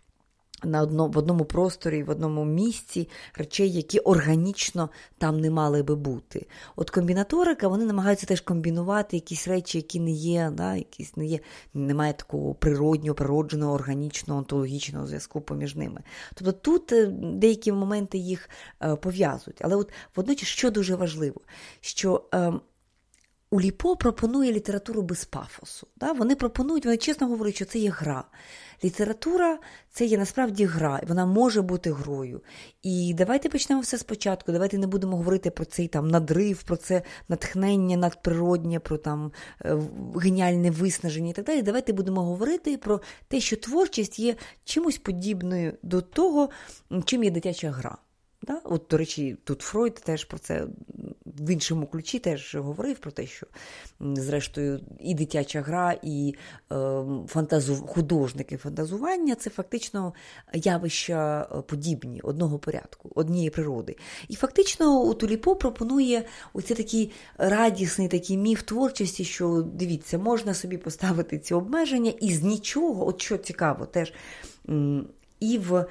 [0.66, 5.96] на одно, в одному просторі, в одному місці речей, які органічно там не мали би
[5.96, 6.48] бути.
[6.76, 11.40] От комбінаторика, вони намагаються теж комбінувати якісь речі, які не є, да, якісь не є,
[11.74, 16.02] немає такого природнього, природженого, органічного, онтологічного зв'язку поміж ними.
[16.34, 18.50] Тобто тут е, деякі моменти їх
[18.82, 19.62] е, пов'язують.
[19.62, 21.42] Але от водночас, що дуже важливо,
[21.82, 22.24] що.
[23.56, 25.88] Е, Уліпо пропонує літературу без пафосу.
[25.98, 26.12] Да?
[26.12, 28.24] Вони пропонують, вони чесно говорять, що це є гра.
[28.84, 29.60] Література
[29.92, 32.42] це є насправді гра, вона може бути грою.
[32.84, 34.52] І давайте почнемо все спочатку.
[34.52, 39.78] Давайте не будемо говорити про цей там надрив, про це натхнення надприроднє, про там е,
[40.16, 41.62] геніальне виснаження і так далі.
[41.62, 46.50] Давайте будемо говорити про те, що творчість є чимось подібною до того,
[47.06, 47.98] чим є дитяча гра.
[48.42, 48.62] Да?
[48.64, 50.68] От, До речі, тут Фройд теж про це
[51.40, 53.48] в іншому ключі теж говорив про те, що,
[54.00, 56.36] зрештою, і дитяча гра, і
[56.72, 56.76] е,
[57.28, 57.76] фантазу...
[57.76, 60.14] художники фантазування це фактично
[60.54, 63.96] явища е, подібні, одного порядку, однієї природи.
[64.28, 70.78] І фактично у Туліпо пропонує оце такий радісний такий міф творчості, що дивіться, можна собі
[70.78, 74.14] поставити ці обмеження і з нічого, от що цікаво, теж
[75.40, 75.86] і в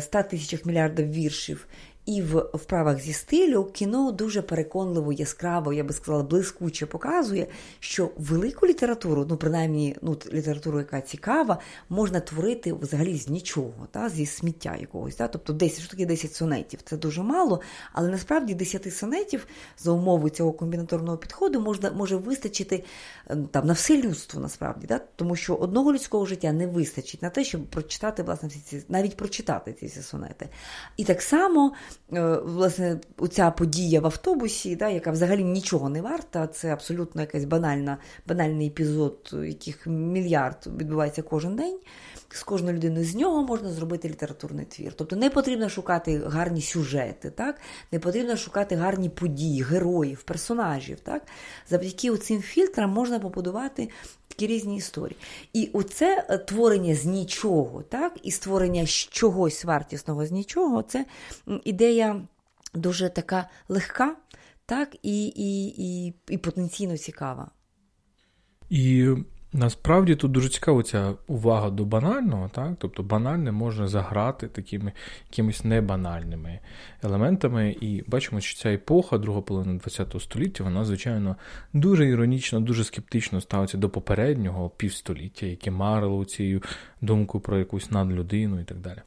[0.00, 1.66] 100 е, тисячах мільярдів віршів,
[2.06, 7.46] і в вправах зі стилю кіно дуже переконливо, яскраво, я би сказала, блискуче показує,
[7.80, 14.08] що велику літературу, ну принаймні ну, літературу, яка цікава, можна творити взагалі з нічого, та,
[14.08, 15.14] зі сміття якогось.
[15.14, 15.28] Та?
[15.28, 16.80] Тобто 10, що таке 10 сонетів?
[16.84, 17.60] Це дуже мало,
[17.92, 19.46] але насправді 10 сонетів
[19.78, 22.84] за умови цього комбінаторного підходу можна, може вистачити
[23.26, 24.86] ем, там, на все людство, насправді.
[24.86, 25.00] Та?
[25.16, 29.16] Тому що одного людського життя не вистачить на те, щоб прочитати, власне, всі ці, навіть
[29.16, 30.48] прочитати ці всі сонети.
[30.96, 31.72] І так само.
[32.12, 37.44] Е, власне, оця подія в автобусі, да, яка взагалі нічого не варта, це абсолютно якась
[37.44, 41.78] банальна, банальний епізод, яких мільярд відбувається кожен день.
[42.36, 44.92] З кожною людиною з нього можна зробити літературний твір.
[44.96, 47.60] Тобто не потрібно шукати гарні сюжети, так?
[47.92, 51.00] не потрібно шукати гарні події, героїв, персонажів.
[51.00, 51.22] Так?
[51.68, 53.88] Завдяки цим фільтрам можна побудувати
[54.28, 55.16] такі різні історії.
[55.52, 61.06] І оце е, творення з нічого, так, і створення чогось вартісного з нічого, це
[61.64, 62.22] ідея
[62.74, 64.16] дуже така легка,
[64.66, 67.50] так, і, і, і, і потенційно цікава.
[68.70, 69.08] І
[69.56, 72.72] Насправді тут дуже цікава ця увага до банального, так?
[72.78, 74.92] тобто банальне можна заграти такими
[75.30, 76.60] якимись небанальними
[77.02, 77.76] елементами.
[77.80, 81.36] І бачимо, що ця епоха, друга половина ХХ століття, вона, звичайно,
[81.72, 86.62] дуже іронічно, дуже скептично ставиться до попереднього півстоліття, яке марило цією
[87.00, 88.98] думкою про якусь надлюдину і так далі.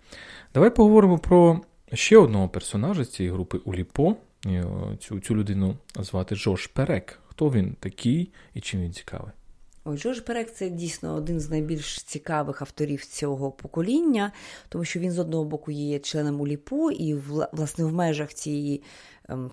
[0.54, 1.62] Давай поговоримо про
[1.94, 4.16] ще одного персонажа з цієї групи Уліпо.
[5.00, 7.20] Цю, Цю людину звати Жош Перек.
[7.28, 9.32] Хто він такий і чим він цікавий?
[9.86, 14.32] Ой, Джордж Перек це дійсно один з найбільш цікавих авторів цього покоління,
[14.70, 18.84] тому що він з одного боку є членом Уліпу, і власне в межах цієї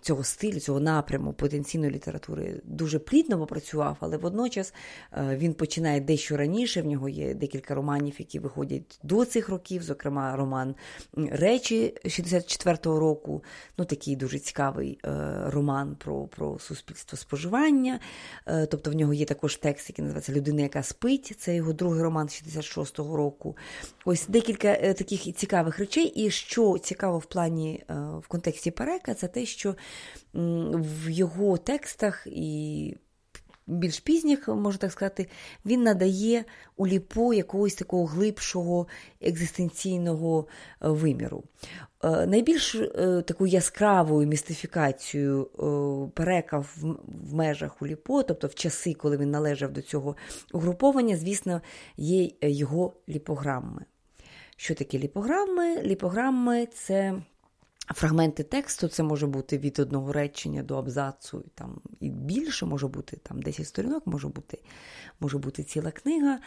[0.03, 4.75] цього стилю, цього напряму потенційної літератури дуже плідно попрацював, але водночас
[5.13, 6.83] е, він починає дещо раніше.
[6.83, 10.75] В нього є декілька романів, які виходять до цих років, зокрема, роман
[11.17, 13.45] Речі 64-го року.
[13.79, 15.11] Ну, такий дуже цікавий е,
[15.47, 18.01] роман про про суспільство споживання.
[18.47, 21.35] Е, тобто в нього є також текст, який називається Людина, яка спить.
[21.39, 23.57] Це його другий роман 66-го року.
[24.05, 26.05] Ось декілька таких цікавих речей.
[26.05, 27.85] І що цікаво в плані
[28.23, 29.77] в контексті перека, це те, що що
[30.73, 32.97] в його текстах і
[33.67, 35.27] більш пізніх, можна так сказати,
[35.67, 36.45] він надає
[36.77, 38.87] у ліпо якогось такого глибшого
[39.21, 40.47] екзистенційного
[40.83, 41.45] е, виміру.
[42.05, 45.45] Е, найбільш е, таку яскравою містифікацією
[46.15, 50.17] перека в межах Уліпо, тобто в часи, коли він належав до цього
[50.53, 51.61] угруповання, звісно,
[51.97, 53.85] є його ліпограми.
[54.57, 55.83] Що таке ліпограми?
[55.83, 57.15] Ліпограми це
[57.95, 63.17] Фрагменти тексту це може бути від одного речення до абзацу, там і більше може бути
[63.17, 64.59] там 10 сторінок, може бути
[65.21, 66.39] може бути ціла книга.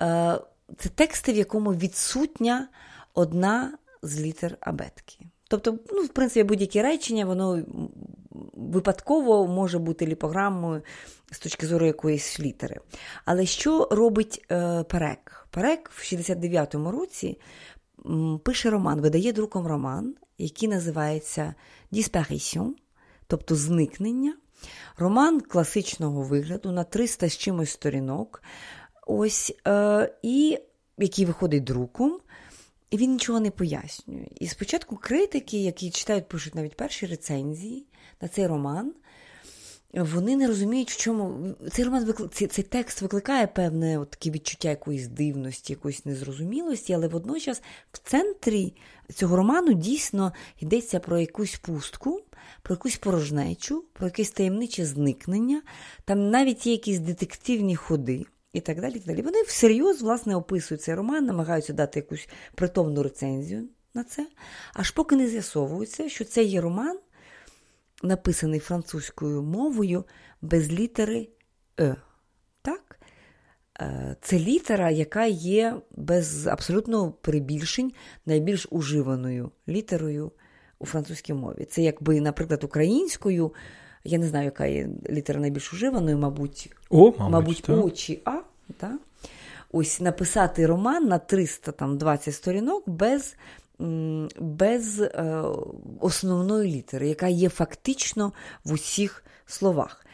[0.00, 0.40] Е,
[0.78, 2.68] це тексти, в якому відсутня
[3.14, 5.26] одна з літер абетки.
[5.48, 7.62] Тобто, ну, в принципі, будь-яке речення, воно
[8.52, 10.82] випадково може бути ліпограмою
[11.30, 12.80] з точки зору якоїсь літери.
[13.24, 15.46] Але що робить е, Перек?
[15.50, 17.38] Перек в 69-му році
[18.44, 21.54] пише роман, видає друком роман, який називається
[21.92, 22.70] Disparition,
[23.26, 24.34] тобто зникнення.
[24.98, 28.42] Роман класичного вигляду на 300 з чимось сторінок,
[29.06, 30.58] ось, е, і
[30.98, 32.20] який виходить друком,
[32.90, 34.26] і він нічого не пояснює.
[34.40, 37.86] І спочатку критики, які читають, пишуть навіть перші рецензії
[38.20, 38.94] на цей роман,
[40.02, 42.28] вони не розуміють, в чому цей роман викли...
[42.32, 47.98] цей, цей текст викликає певне от таке відчуття якоїсь дивності, якоїсь незрозумілості, але водночас в
[48.10, 48.74] центрі
[49.14, 52.20] цього роману дійсно йдеться про якусь пустку,
[52.62, 55.62] про якусь порожнечу, про якесь таємниче зникнення.
[56.04, 58.26] Там навіть є якісь детективні ходи.
[58.52, 58.94] І так далі.
[58.94, 59.22] І так далі.
[59.22, 64.26] Вони всерйоз власне описують цей роман, намагаються дати якусь притомну рецензію на це,
[64.74, 66.98] аж поки не з'ясовується, що це є роман,
[68.02, 70.04] написаний французькою мовою
[70.42, 71.28] без літери
[71.80, 71.96] Е.
[72.62, 73.00] Так?
[73.80, 77.92] Е, це літера, яка є без абсолютно перебільшень
[78.26, 80.32] найбільш уживаною літерою
[80.78, 81.64] у французькій мові.
[81.64, 83.54] Це якби, наприклад, українською.
[84.04, 88.40] Я не знаю, яка є літера найбільш уживаною, мабуть, О, мабуть, мабуть очі А.
[88.76, 89.00] Так?
[89.72, 93.36] Ось написати роман на 320 сторінок без
[94.38, 95.44] без е,
[96.00, 98.32] основної літери, яка є фактично
[98.64, 100.06] в усіх словах.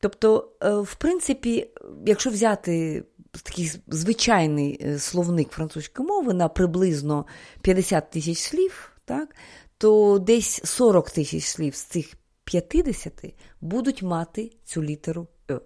[0.00, 1.70] Тобто, е, в принципі,
[2.06, 7.26] якщо взяти такий звичайний е, словник французької мови на приблизно
[7.62, 9.36] 50 тисяч слів, так,
[9.78, 15.60] то десь 40 тисяч слів з цих 50 будуть мати цю літеру Е.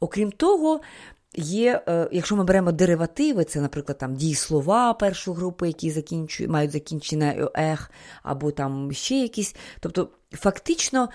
[0.00, 0.80] Окрім того,
[1.40, 6.70] Є, е, якщо ми беремо деривативи, це, наприклад, там дієслова першої групи, які закінчують, мають
[6.70, 7.90] закінчення ех,
[8.22, 9.54] або там ще якісь.
[9.80, 11.08] Тобто, фактично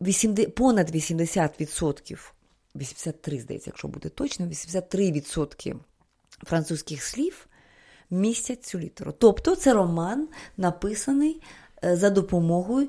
[0.00, 2.34] 80, е, понад 80%,
[2.76, 5.74] 83, здається, якщо буде точно, 83%
[6.44, 7.46] французьких слів
[8.10, 9.14] містять цю літеру.
[9.18, 11.42] Тобто, це роман написаний
[11.84, 12.88] е, за допомогою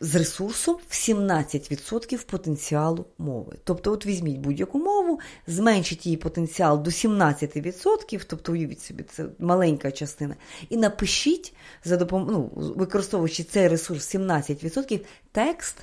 [0.00, 3.56] з ресурсом в 17% потенціалу мови.
[3.64, 9.92] Тобто, от візьміть будь-яку мову, зменшіть її потенціал до 17%, тобто уявіть собі, це маленька
[9.92, 10.36] частина,
[10.68, 12.28] і напишіть, за допом...
[12.30, 15.00] ну, використовуючи цей ресурс 17%,
[15.32, 15.76] текст,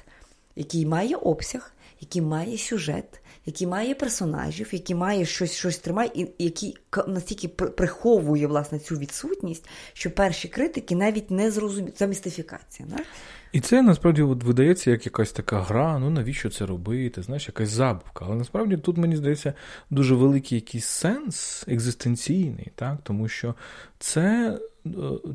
[0.55, 6.27] який має обсяг, який має сюжет, який має персонажів, який має щось щось тримає, і
[6.37, 6.77] який
[7.07, 11.97] настільки приховує власне цю відсутність, що перші критики навіть не зрозуміють.
[11.97, 12.89] Це містифікація.
[12.89, 13.03] Не?
[13.51, 17.21] І це насправді от видається як якась така гра, ну навіщо це робити?
[17.21, 18.25] Знаєш, якась забавка.
[18.27, 19.53] Але насправді тут мені здається
[19.89, 22.97] дуже великий якийсь сенс екзистенційний, так?
[23.03, 23.55] тому що
[24.01, 24.89] це е,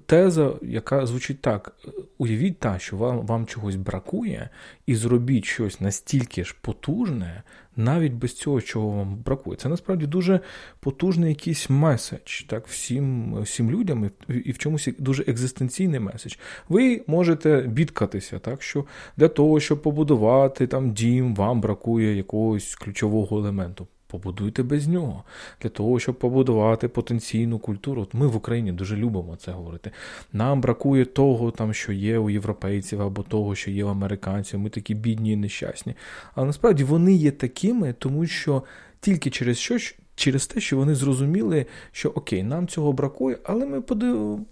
[0.06, 1.76] теза, яка звучить так:
[2.18, 4.50] уявіть та, що вам, вам чогось бракує,
[4.86, 7.42] і зробіть щось настільки ж потужне,
[7.76, 9.56] навіть без цього, чого вам бракує.
[9.56, 10.40] Це насправді дуже
[10.80, 16.34] потужний якийсь меседж так, всім всім людям, і в чомусь дуже екзистенційний меседж.
[16.68, 18.84] Ви можете бідкатися, так, що
[19.16, 23.86] для того, щоб побудувати там дім, вам бракує якогось ключового елементу.
[24.16, 25.24] Побудуйте без нього.
[25.62, 28.02] Для того, щоб побудувати потенційну культуру.
[28.02, 29.90] От Ми в Україні дуже любимо це говорити.
[30.32, 34.60] Нам бракує того, там, що є у європейців, або того, що є у американців.
[34.60, 35.94] Ми такі бідні і нещасні.
[36.34, 38.62] Але насправді вони є такими, тому що
[39.00, 39.78] тільки через що
[40.14, 43.80] через те, що вони зрозуміли, що окей, нам цього бракує, але ми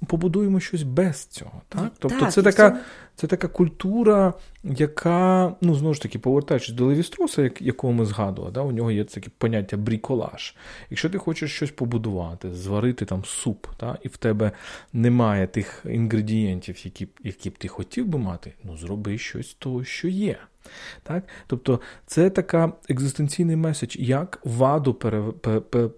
[0.07, 1.63] побудуємо щось без цього.
[1.69, 1.93] Так?
[1.99, 2.79] Тобто так, це така
[3.17, 8.53] це така культура, яка, ну, знову ж таки, повертаючись до Левістроса, як, якого ми згадували,
[8.53, 10.55] да, у нього є таке поняття бріколаж.
[10.91, 14.53] Якщо ти хочеш щось побудувати, зварити там суп, да, і в тебе
[14.93, 19.85] немає тих інгредієнтів, які які б ти хотів би мати, ну зроби щось з того,
[19.85, 20.39] що є.
[21.03, 21.25] Так?
[21.47, 24.95] Тобто це така екзистенційний меседж, як ваду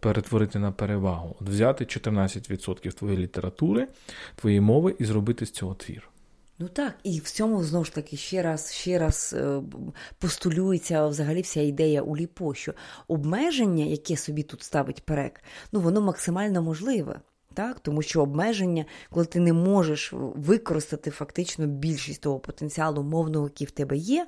[0.01, 1.37] перетворити на перевагу.
[1.41, 3.89] От Взяти 14% твоєї літератури,
[4.37, 6.09] твоєї мови і зробити з цього твір.
[6.59, 9.63] Ну так, і в цьому знову ж таки ще раз ще раз е,
[10.19, 12.75] постулюється взагалі вся ідея у ліпо, що
[13.09, 15.41] обмеження, яке собі тут ставить перек,
[15.73, 17.21] ну воно максимально можливе.
[17.55, 17.81] Так?
[17.81, 23.71] Тому що обмеження, коли ти не можеш використати фактично більшість того потенціалу мовного, який в
[23.71, 24.27] тебе є,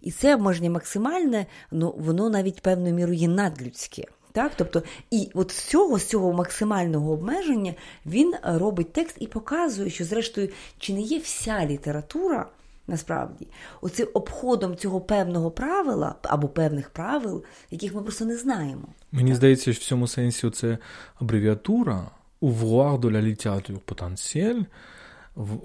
[0.00, 4.04] і це обмеження максимальне, ну воно навіть певною мірою є надлюдське.
[4.34, 7.74] Так, тобто, і от з цього, з цього максимального обмеження
[8.06, 12.46] він робить текст і показує, що, зрештою, чи не є вся література
[12.86, 13.46] насправді
[13.80, 18.88] оцим обходом цього певного правила або певних правил, яких ми просто не знаємо.
[19.12, 20.78] Мені здається, що в цьому сенсі це
[21.20, 22.10] абревіатура
[22.42, 24.64] ouvroir de la littérature potentielle,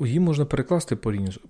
[0.05, 0.95] її можна перекласти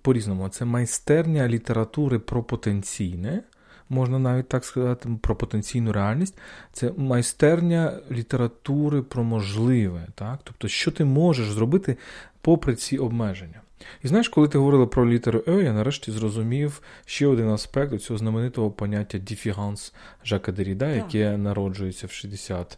[0.02, 0.50] по-різному.
[0.50, 3.44] Це майстерня літератури про потенційне,
[3.90, 6.38] можна навіть так сказати, про потенційну реальність.
[6.74, 10.08] Це майстерня літератури про можливе.
[10.16, 10.40] Так?
[10.44, 11.98] Тобто, що ти можеш зробити
[12.42, 13.62] попри ці обмеження.
[14.04, 18.18] І знаєш, коли ти говорила про літеру Е, я нарешті зрозумів ще один аспект цього
[18.18, 19.94] знаменитого поняття діфіганс
[20.26, 22.78] Жака Деріда, яке народжується в 60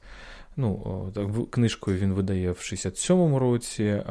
[0.57, 4.03] Ну, так, Книжкою він видає в 67-му році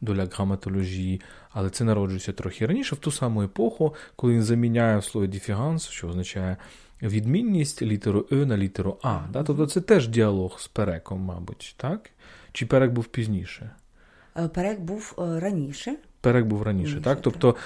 [0.00, 1.20] доля граматології,
[1.52, 6.08] але це народжується трохи раніше, в ту саму епоху, коли він заміняє слово діфіганс, що
[6.08, 6.56] означає
[7.02, 9.20] відмінність літеру Е на літеру А.
[9.32, 9.42] Да?
[9.42, 12.10] Тобто це теж діалог з переком, мабуть, так?
[12.52, 13.70] Чи перек був пізніше?
[14.36, 15.96] Е, перек був е, раніше.
[16.20, 17.18] Перек був раніше, Ні, так?
[17.22, 17.56] Тобто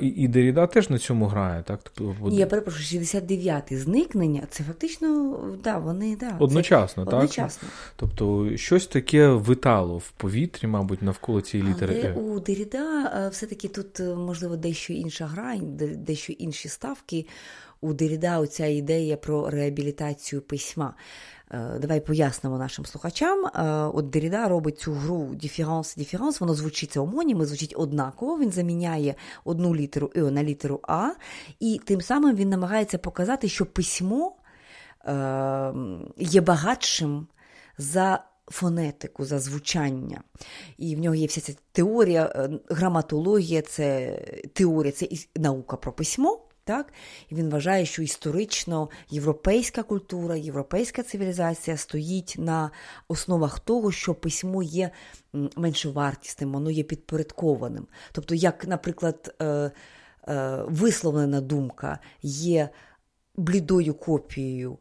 [0.00, 1.80] і і Деріда теж на цьому грає, так?
[1.82, 6.36] Тобто, Ні, я перепрошую, 69-й зникнення, це фактично, да, вони, да.
[6.38, 7.18] Одночасно, це так?
[7.20, 7.68] Одночасно.
[7.96, 11.94] Тобто щось таке витало в повітрі, мабуть, навколо цієї літери.
[11.94, 12.12] Але е.
[12.12, 15.56] у Деріда все-таки тут, можливо, дещо інша гра,
[15.96, 17.26] дещо інші ставки.
[17.80, 20.94] У Деріда оця ідея про реабілітацію письма.
[21.50, 23.46] Е, давай пояснимо нашим слухачам.
[23.46, 28.38] Е, от Деріда робить цю гру діфіранс-діфіранс, воно звучить це омоніми, звучить однаково.
[28.38, 29.14] Він заміняє
[29.44, 31.10] одну літеру Е на літеру А,
[31.60, 34.36] і тим самим він намагається показати, що письмо
[35.06, 35.72] е,
[36.16, 37.26] є багатшим
[37.78, 38.24] за.
[38.50, 40.22] Фонетику за звучання.
[40.78, 44.18] І в нього є вся ця теорія, граматологія, це
[44.52, 46.47] теорія, це наука про письмо.
[46.68, 46.92] Так?
[47.28, 52.70] І він вважає, що історично європейська культура, європейська цивілізація стоїть на
[53.08, 54.90] основах того, що письмо є
[55.56, 57.86] меншовартісним, воно є підпорядкованим.
[58.12, 59.44] Тобто, як, наприклад, е,
[60.28, 62.68] е, висловлена думка є
[63.36, 64.78] блідою копією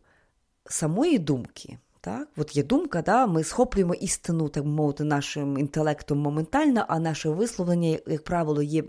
[0.66, 1.78] самої думки.
[2.08, 2.28] Так?
[2.38, 3.28] От є думка, да?
[3.28, 8.84] ми схоплюємо істину, так мовити, нашим інтелектом моментально, а наше висловлення, як правило, є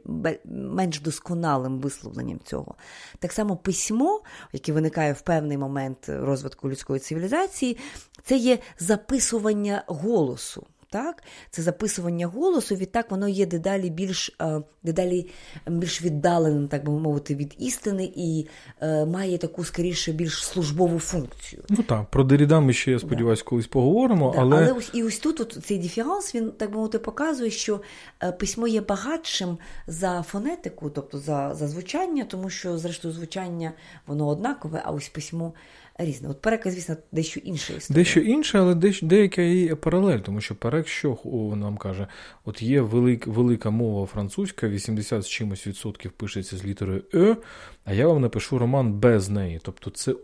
[0.45, 2.75] менш досконалим висловленням цього.
[3.19, 4.21] Так само письмо,
[4.53, 7.77] яке виникає в певний момент розвитку людської цивілізації,
[8.25, 10.67] це є записування голосу.
[10.91, 11.23] Так?
[11.51, 15.27] Це записування голосу, відтак воно є дедалі більш е, дедалі
[15.67, 18.47] більш віддаленим, так би мовити, від істини, і
[18.81, 21.63] е, має таку скоріше більш службову функцію.
[21.69, 24.33] Ну так, про Деріда ми ще, я сподіваюся, колись поговоримо.
[24.35, 27.51] Да, але але ось і ось тут от цей діфіранс, він так би мовити, показує,
[27.51, 27.81] що
[28.23, 33.73] е, письмо є багатшим за фонетику, тобто за, за звучання, тому що, зрештою, звучання
[34.07, 35.53] воно однакове, а ось письмо
[35.99, 36.29] різне.
[36.29, 38.01] От переказ, звісно, дещо інше історія.
[38.05, 41.19] Дещо інше, але дещо, деяка і паралель, тому що перек, що
[41.57, 42.07] нам каже,
[42.45, 47.37] от є велик, велика мова французька, 80 з чимось відсотків пишеться з літерою Е,
[47.85, 49.61] а я вам напишу роман без неї.
[49.63, 50.15] Тобто це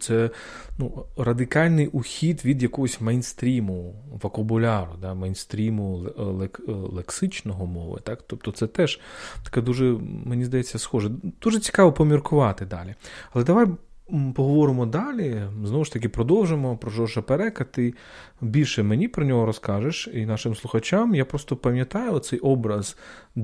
[0.00, 0.30] це
[0.78, 8.00] ну, радикальний ухід від якогось мейнстріму, вокабуляру, да, мейнстріму лек, лексичного мови.
[8.04, 8.22] Так?
[8.26, 9.00] Тобто це теж
[9.44, 9.84] таке дуже,
[10.24, 11.10] мені здається, схоже.
[11.42, 12.94] Дуже цікаво поміркувати далі.
[13.32, 13.66] Але давай
[14.34, 15.42] поговоримо далі.
[15.64, 17.64] Знову ж таки, продовжимо про Жоржа Перека.
[17.64, 17.94] Ти
[18.40, 21.14] більше мені про нього розкажеш і нашим слухачам.
[21.14, 22.96] Я просто пам'ятаю цей образ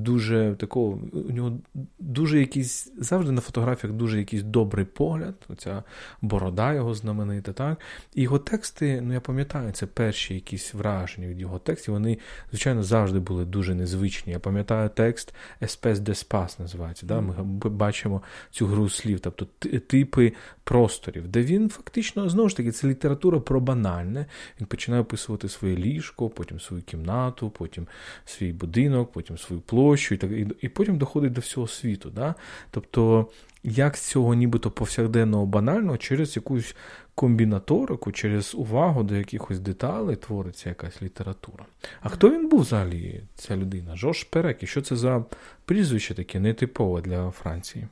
[0.02, 1.58] дуже такого, у нього
[1.98, 5.82] дуже якийсь, завжди на фотографіях дуже якийсь добрий погляд, оця
[6.22, 7.52] борода його знаменита.
[7.52, 7.78] так?
[8.14, 11.94] І його тексти, ну я пам'ятаю, це перші якісь враження від його текстів.
[11.94, 12.18] Вони,
[12.50, 14.32] звичайно, завжди були дуже незвичні.
[14.32, 17.06] Я пам'ятаю текст Espèce d'espace називається.
[17.06, 17.20] Да?
[17.20, 17.34] Ми
[17.70, 19.44] бачимо цю гру слів, тобто
[19.86, 20.32] типи
[20.64, 24.26] просторів, де він фактично знову ж таки це література про банальне.
[24.60, 27.86] Він починає описувати своє ліжко, потім свою кімнату, потім
[28.24, 32.10] свій будинок, потім свою площу, і так і, і потім доходить до всього світу.
[32.10, 32.34] Да?
[32.70, 33.26] Тобто,
[33.64, 36.76] як з цього нібито повсякденного банального через якусь
[37.14, 41.64] комбінаторику, через увагу до якихось деталей твориться якась література.
[42.00, 43.96] А хто він був взагалі, ця людина?
[43.96, 45.24] Жорж Перек, і що це за
[45.64, 47.86] прізвище таке нетипове для Франції?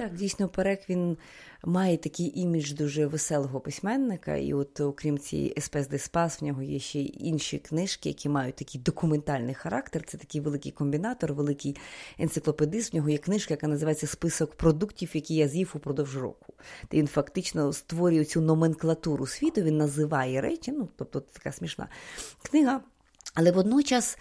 [0.00, 1.16] Так, дійсно, Перек він
[1.64, 6.78] має такий імідж дуже веселого письменника, і от, окрім цієї Espèces d'espaces, в нього є
[6.78, 10.02] ще й інші книжки, які мають такий документальний характер.
[10.06, 11.76] Це такий великий комбінатор, великий
[12.18, 12.92] енциклопедист.
[12.92, 16.54] В нього є книжка, яка називається Список продуктів, які я з'їв упродовж року.
[16.90, 21.88] Де він фактично створює цю номенклатуру світу, він називає речі, ну тобто така смішна
[22.42, 22.80] книга.
[23.34, 24.18] Але водночас,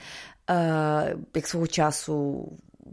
[0.49, 2.45] е, як свого часу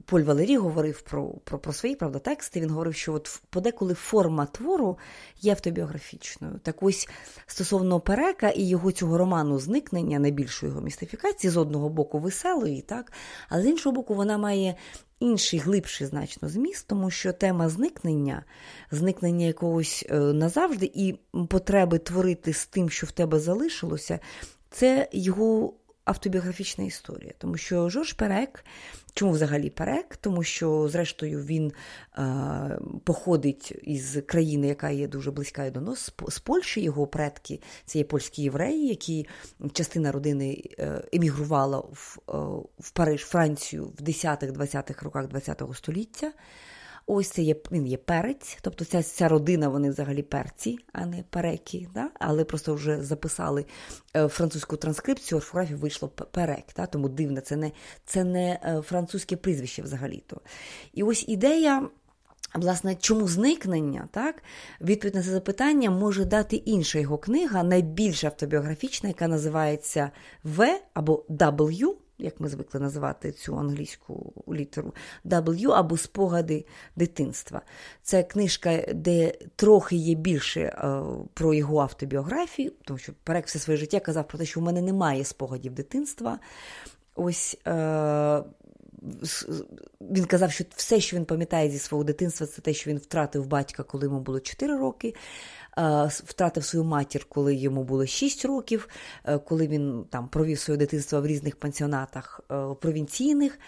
[0.05, 2.61] Поль Валерій говорив про про, про свої правда, тексти.
[2.61, 4.99] Він говорив, що от подеколи форма твору
[5.41, 6.61] є автобіографічною.
[6.63, 7.09] Так ось
[7.47, 13.13] стосовно Перека і його цього роману зникнення, найбільшої його містифікації, з одного боку, веселої, так,
[13.49, 14.75] але з іншого боку, вона має
[15.21, 18.45] інший глибший значно зміст, тому що тема зникнення,
[18.91, 21.15] зникнення якогось е, назавжди, і
[21.49, 24.19] потреби творити з тим, що в тебе залишилося,
[24.71, 25.75] це його
[26.05, 28.65] автобіографічна історія, тому що Жорж Перек,
[29.17, 30.17] чому взагалі Перек?
[30.17, 31.73] Тому що, зрештою, він
[32.19, 36.81] е, походить із країни, яка є дуже близька до нас, з Польщі.
[36.81, 39.27] Його предки це є польські євреї, які
[39.73, 42.33] частина родини е, емігрувала в, е,
[42.79, 46.33] в Париж, Францію в 10-20-х роках ХХ століття.
[47.09, 51.25] Ось це є він є перець, тобто ця ця родина, вони взагалі перці, а не
[51.31, 51.89] переки.
[51.95, 52.11] Да?
[52.21, 53.65] Але просто вже записали
[54.17, 56.65] е, французьку транскрипцію, орфографію вийшло перек.
[56.77, 56.87] Да?
[56.87, 57.73] Тому дивно, це не
[58.05, 60.41] це не е, французьке прізвище взагалі-то.
[60.95, 61.89] І ось ідея.
[62.55, 64.09] Власне, чому зникнення?
[64.13, 64.43] Так?
[64.81, 70.11] Відповідь на це запитання може дати інша його книга, найбільш автобіографічна, яка називається
[70.45, 74.95] В або W, як ми звикли називати цю англійську літеру,
[75.25, 76.65] W або Спогади
[76.97, 77.63] дитинства.
[78.03, 81.03] Це книжка, де трохи є більше е,
[81.35, 84.83] про його автобіографію, тому що Перек все своє життя казав про те, що в мене
[84.83, 86.39] немає спогадів дитинства.
[87.15, 88.43] Ось е,
[90.01, 93.47] він казав, що все, що він пам'ятає зі свого дитинства, це те, що він втратив
[93.47, 95.15] батька, коли йому було 4 роки,
[96.09, 98.89] втратив свою матір, коли йому було 6 років,
[99.25, 103.59] е, коли він там провів своє дитинство в різних пансіонатах е, провінційних.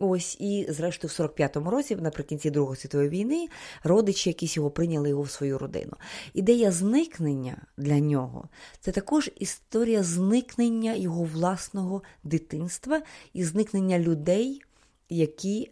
[0.00, 3.48] Ось і, зрештою, в 45-му році, наприкінці Другої світової війни,
[3.82, 5.92] родичі якісь його прийняли його в свою родину.
[6.34, 8.48] Ідея зникнення для нього
[8.80, 14.62] це також історія зникнення його власного дитинства і зникнення людей,
[15.08, 15.70] які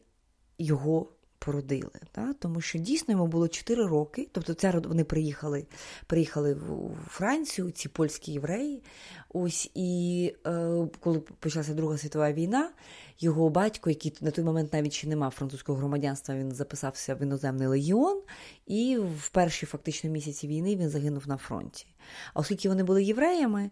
[0.59, 1.09] його
[1.47, 1.91] породили.
[2.12, 2.32] Та?
[2.32, 4.28] Тому що дійсно йому було 4 роки.
[4.32, 5.66] Тобто ця вони приїхали
[6.07, 8.82] приїхали в Францію, ці польські євреї.
[9.28, 12.70] Ось І е, коли почалася Друга світова війна,
[13.18, 17.22] його батько, який на той момент навіть ще не мав французького громадянства, він записався в
[17.22, 18.22] іноземний легіон,
[18.66, 21.87] і в перші фактично місяці війни він загинув на фронті.
[22.34, 23.70] А оскільки вони були євреями,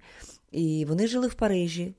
[0.50, 1.94] і вони жили в Парижі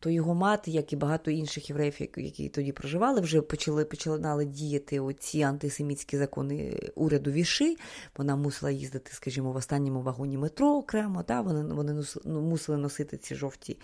[0.00, 5.00] то його мати, як і багато інших євреїв, які тоді проживали, вже почали починали діяти
[5.00, 7.76] оці антисемітські закони уряду віши.
[8.16, 11.22] Вона мусила їздити, скажімо, в останньому вагоні метро окремо.
[11.22, 11.40] Та?
[11.40, 13.78] Вони вони ну, мусили носити ці жовті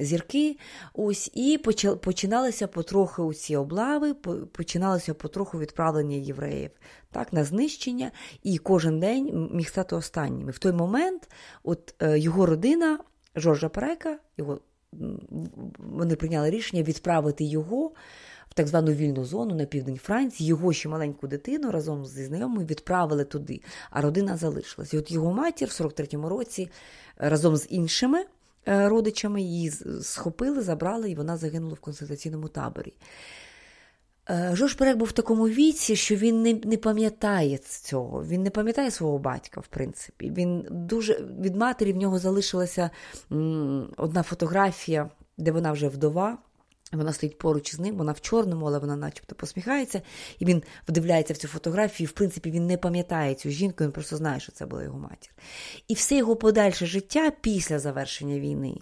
[0.00, 0.58] зірки.
[0.94, 1.58] Ось І
[2.02, 4.14] починалися потроху ці облави,
[4.52, 6.70] починалося потроху відправлення євреїв
[7.10, 8.10] так, на знищення,
[8.42, 10.48] і кожен день міг стати останнім.
[10.48, 11.28] І В той момент
[11.62, 12.98] от е, його родина,
[13.36, 14.60] Жоржа Перека, його
[15.78, 17.92] вони прийняли рішення відправити його
[18.48, 20.48] в так звану вільну зону на південь Франції.
[20.48, 24.94] Його ще маленьку дитину разом зі знайомими відправили туди, а родина залишилась.
[24.94, 26.70] І от його матір в 43-му році
[27.16, 28.24] разом з іншими
[28.68, 29.70] е, родичами її
[30.02, 32.92] схопили, забрали, і вона загинула в концентраційному таборі.
[34.30, 38.24] Е, Жорж Перек був в такому віці, що він не не пам'ятає цього.
[38.24, 40.32] Він не пам'ятає свого батька, в принципі.
[40.36, 42.90] Він дуже від матері в нього залишилася
[43.96, 46.38] одна фотографія, де вона вже вдова.
[46.94, 50.02] Вона стоїть поруч з ним, вона в чорному, але вона начебто посміхається,
[50.38, 52.08] і він вдивляється в цю фотографію.
[52.08, 55.32] В принципі, він не пам'ятає цю жінку, він просто знає, що це була його матір.
[55.88, 58.74] І все його подальше життя після завершення війни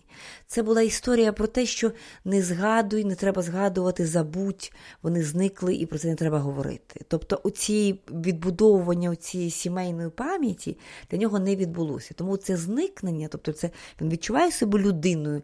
[0.47, 1.93] це була історія про те, що
[2.25, 7.01] не згадуй, не треба згадувати, забудь, вони зникли, і про це не треба говорити.
[7.09, 10.79] Тобто, оці відбудовування цієї сімейної пам'яті
[11.11, 12.15] для нього не відбулося.
[12.15, 15.43] Тому це зникнення, тобто, це він відчуває себе людиною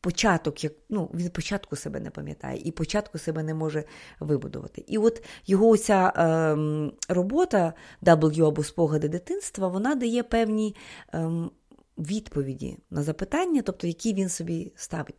[0.00, 3.84] початок, як ну, він початку себе не пам'ятає, і початку себе не може
[4.20, 4.84] вибудувати.
[4.86, 7.72] І от його ця е, робота
[8.02, 10.76] W або спогади дитинства, вона дає певні
[11.14, 11.30] е,
[11.98, 15.16] відповіді на запитання, тобто які він собі ставить.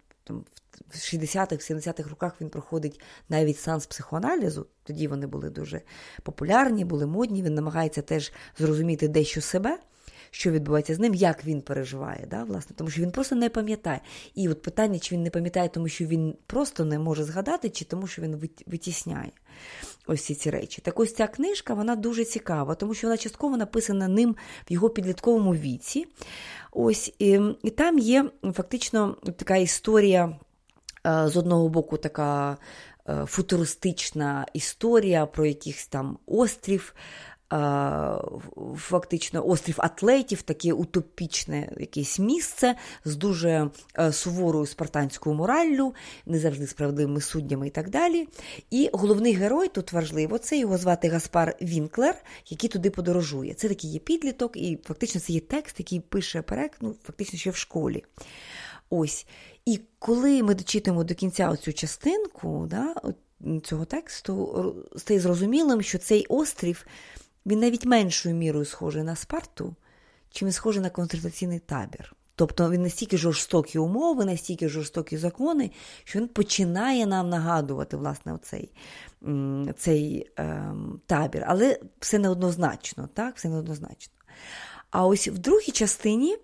[0.88, 5.82] В 60-х, 70-х роках він проходить навіть сеанс психоаналізу, тоді вони були дуже
[6.24, 7.44] популярні, були модні.
[7.44, 9.78] Він намагається теж зрозуміти дещо себе
[10.32, 14.00] що відбувається з ним, як він переживає, да, власне, тому що він просто не пам'ятає.
[14.36, 17.86] І от питання, чи він не пам'ятає, тому що він просто не може згадати, чи
[17.86, 19.32] тому, що він витісняє
[20.08, 20.82] ось ці ці речі.
[20.82, 24.36] Так ось ця книжка вона дуже цікава, тому що вона частково написана ним
[24.70, 26.06] в його підлітковому віці.
[26.72, 30.40] Ось, І, і там є фактично така історія.
[31.08, 32.58] Е, з одного боку, така
[33.10, 36.94] е, футуристична історія про якийсь там острів,
[38.78, 42.76] фактично острів Атлетів, таке утопічне якесь місце
[43.06, 43.70] з дуже
[44.00, 45.94] е, суворою спартанською мораллю,
[46.26, 48.28] не завжди справедливими суддями і так далі.
[48.72, 52.16] І головний герой тут важливо, це його звати Гаспар Вінклер,
[52.48, 53.54] який туди подорожує.
[53.54, 57.50] Це такий є підліток, і фактично це є текст, який пише перек, ну, фактично ще
[57.50, 58.04] в школі.
[58.90, 59.26] Ось.
[59.66, 62.96] І коли ми дочитуємо до кінця оцю частинку да,
[63.64, 66.86] цього тексту, стає зрозумілим, що цей острів
[67.50, 69.76] він навіть меншою мірою схожий на Спарту,
[70.32, 72.16] чим схожий на концентраційний табір.
[72.36, 75.72] Тобто він настільки жорстокі умови, настільки жорстокі закони,
[76.04, 78.72] що він починає нам нагадувати власне оцей
[79.78, 80.74] цей е,
[81.06, 81.44] табір.
[81.48, 84.14] Але все неоднозначно, так, все неоднозначно.
[84.92, 86.38] А ось в другій частині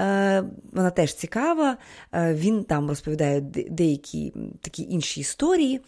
[0.00, 1.76] е, вона теж цікава,
[2.12, 3.40] е, він там розповідає
[3.70, 5.80] деякі такі інші історії.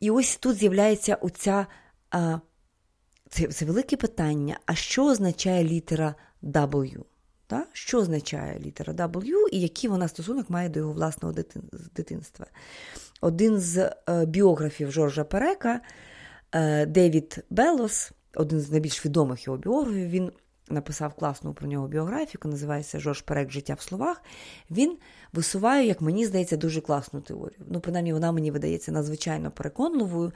[0.00, 1.66] І ось тут з'являється оця
[2.10, 2.38] а,
[3.30, 4.58] це, це велике питання.
[4.66, 7.04] А що означає літера W?
[7.46, 7.68] Так?
[7.72, 11.34] Що означає літера W і який вона стосунок має до його власного
[11.96, 12.46] дитинства?
[13.20, 15.80] Один з е, біографів Жоржа Перека,
[16.52, 20.32] е, Девід Белос, один з найбільш відомих його біографів, він
[20.68, 24.22] написав класну про нього біографію, яка називається Жорж Перек Життя в словах.
[24.70, 24.96] Він
[25.32, 27.60] висуває, як мені здається, дуже класну теорію.
[27.68, 30.32] Ну, принаймні, вона мені видається надзвичайно переконливою.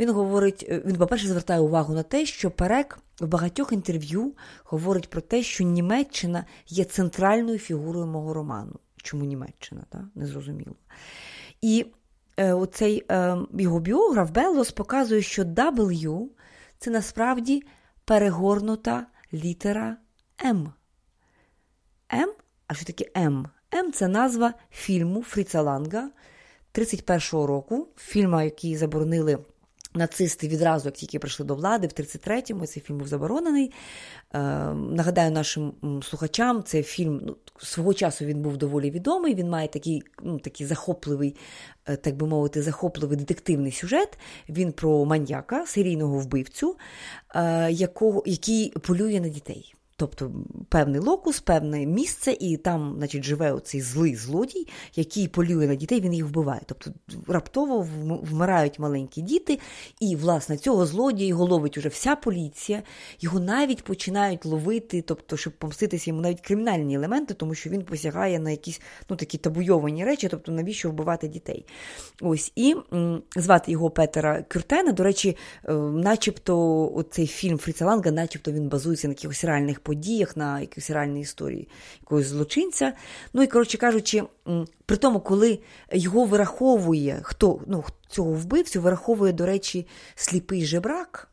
[0.00, 4.32] Він говорить, е, він, по-перше, звертає увагу на те, що Перек в багатьох інтерв'ю
[4.64, 8.78] говорить про те, що Німеччина є центральною фігурою мого роману.
[8.96, 9.84] Чому Німеччина?
[9.88, 10.02] Так?
[10.14, 10.74] Незрозуміло.
[11.60, 11.86] І
[12.36, 16.26] е, оцей е, його біограф Беллос показує, що W
[16.78, 17.62] це насправді
[18.04, 19.96] перегорнута літера
[20.44, 20.72] М.
[22.12, 22.32] М?
[22.66, 23.48] А що таке М?
[23.74, 26.10] М це назва фільму Фріца Ланга
[26.74, 29.38] 31-го року, фільма, який заборонили.
[29.94, 33.72] Нацисти відразу, як тільки прийшли до влади, в 33-му цей фільм був заборонений.
[34.34, 34.38] Е,
[34.74, 35.72] Нагадаю нашим
[36.02, 39.34] слухачам, цей фільм ну, свого часу він був доволі відомий.
[39.34, 41.36] Він має такий ну, такий захопливий,
[41.86, 44.18] е, так би мовити, захопливий детективний сюжет.
[44.48, 46.76] Він про маньяка, серійного вбивцю,
[47.34, 49.74] е, якого, який полює на дітей.
[50.00, 50.32] Тобто
[50.68, 56.00] певний локус, певне місце, і там, значить, живе оцей злий злодій, який полює на дітей,
[56.00, 56.60] він їх вбиває.
[56.66, 56.90] Тобто
[57.28, 57.88] раптово
[58.22, 59.58] вмирають маленькі діти,
[60.00, 62.82] і, власне, цього злодія його ловить уже вся поліція,
[63.20, 68.38] його навіть починають ловити, тобто, щоб помститися йому навіть кримінальні елементи, тому що він посягає
[68.38, 68.80] на якісь
[69.10, 71.66] ну, такі табуйовані речі, тобто навіщо вбивати дітей.
[72.20, 72.76] Ось і
[73.36, 74.92] звати його Петера Кюртена.
[74.92, 80.36] До речі, е, начебто, цей фільм Фріца Ланга, начебто він базується на якихось реальних подіях,
[80.36, 81.68] на якійсь реальній історії
[82.00, 82.92] якогось злочинця.
[83.32, 84.22] Ну і, коротше кажучи,
[84.86, 85.58] при тому, коли
[85.92, 91.28] його вираховує, хто ну, цього вбивцю, вираховує, до речі, сліпий жебрак.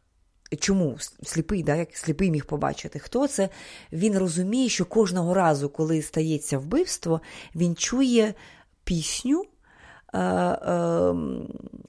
[0.59, 3.49] Чому сліпий, да, як сліпий міг побачити, хто це?
[3.91, 7.21] Він розуміє, що кожного разу, коли стається вбивство,
[7.55, 8.33] він чує
[8.83, 9.45] пісню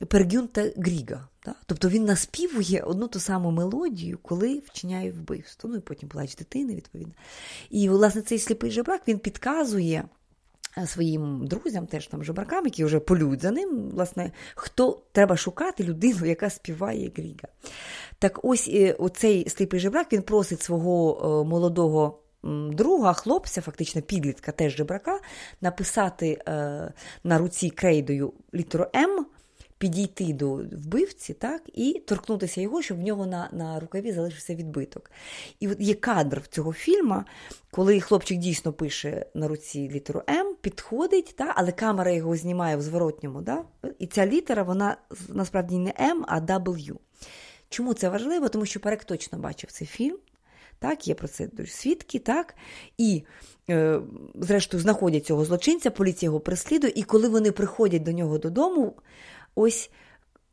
[0.08, 1.28] Пергюнта Гріга.
[1.42, 1.56] Так?
[1.66, 5.70] Тобто він наспівує одну ту саму мелодію, коли вчиняє вбивство.
[5.70, 7.14] Ну і потім плач дитини, відповідно.
[7.70, 10.04] І, власне, цей сліпий жебрак він підказує.
[10.78, 15.84] Е, своїм друзям, теж там жебракам, які вже полюють за ним, власне, хто треба шукати
[15.84, 17.48] людину, яка співає Гріга.
[18.18, 22.18] Так ось е, оцей сліпий жебрак він просить свого е, молодого
[22.72, 25.20] друга, хлопця, фактично підлітка, теж жебрака,
[25.60, 26.42] написати
[27.24, 29.26] на руці крейдою літеру М
[29.78, 35.10] підійти до вбивці, так, і торкнутися його, щоб в нього на на рукаві залишився відбиток.
[35.60, 37.22] І от є кадр цього фільму,
[37.70, 42.82] коли хлопчик дійсно пише на руці літеру М, підходить, так, але камера його знімає в
[42.82, 43.42] зворотньому.
[43.42, 43.66] Так,
[43.98, 44.96] і ця літера, вона
[45.28, 46.96] насправді не М, а W.
[47.68, 48.48] Чому це важливо?
[48.48, 50.18] Тому що Перек точно бачив цей фільм.
[50.78, 52.54] Так, Є про це свідки, так,
[52.98, 53.24] і,
[53.70, 54.00] е,
[54.34, 58.94] зрештою, знаходять цього злочинця, поліція його переслідує, і коли вони приходять до нього додому,
[59.54, 59.90] ось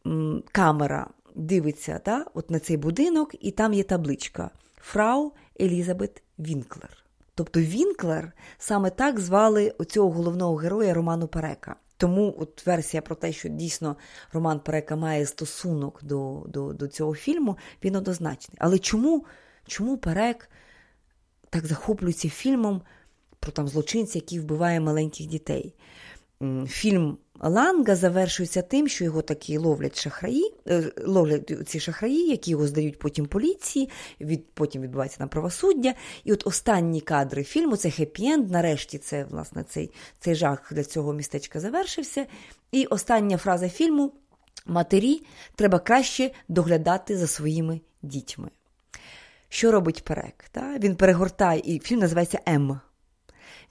[0.08, 6.98] м, камера дивиться та, от на цей будинок, і там є табличка Фрау Елізабет Вінклер.
[7.36, 11.76] Тобто Вінклер саме так звали оцього головного героя Роману Перека.
[11.98, 13.96] Тому от версія про те, що дійсно
[14.34, 18.58] Роман Перека має стосунок до до, до цього фільму, він однозначний.
[18.60, 19.26] Але чому
[19.68, 20.50] чому Перек
[21.50, 22.82] так захоплюється фільмом
[23.40, 25.76] про там злочинця, який вбиває маленьких дітей?
[26.68, 32.68] Фільм Ланга завершується тим, що його такі ловлять шахраї, е, ловлять ці шахраї, які його
[32.68, 33.90] здають потім поліції,
[34.22, 35.94] від, потім відбувається на правосуддя.
[36.24, 41.14] І от останні кадри фільму це хеппі-енд, Нарешті це власне цей, цей жах для цього
[41.14, 42.26] містечка завершився.
[42.72, 44.12] І остання фраза фільму:
[44.66, 45.22] матері
[45.56, 48.50] треба краще доглядати за своїми дітьми.
[49.54, 50.46] Що робить Перек?
[50.52, 50.78] Та?
[50.78, 52.80] Він перегортає, і фільм називається М.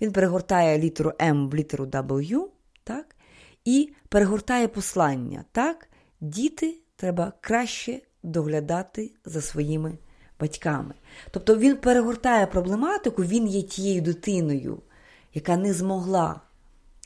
[0.01, 2.45] Він перегортає літеру М в літеру W.
[2.85, 3.17] так?
[3.65, 5.45] і перегортає послання.
[5.53, 5.89] Так,
[6.21, 9.99] діти треба краще доглядати за своїми
[10.41, 10.95] батьками.
[11.31, 14.83] Тобто він перегортає проблематику, він є тією дитиною,
[15.35, 16.41] яка не змогла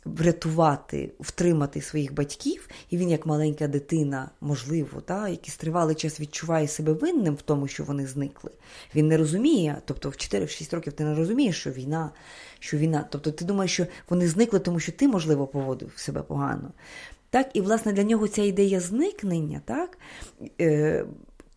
[0.07, 6.69] врятувати, втримати своїх батьків, і він, як маленька дитина, можливо, та, який тривалий час відчуває
[6.69, 8.51] себе винним в тому, що вони зникли.
[8.95, 12.11] Він не розуміє, тобто в 4-6 років ти не розумієш, що війна,
[12.59, 13.05] що війна.
[13.11, 16.73] Тобто ти думаєш, що вони зникли, тому що ти, можливо, поводив себе погано.
[17.31, 19.99] Так, І, власне, для нього ця ідея зникнення, так,
[20.61, 21.05] е,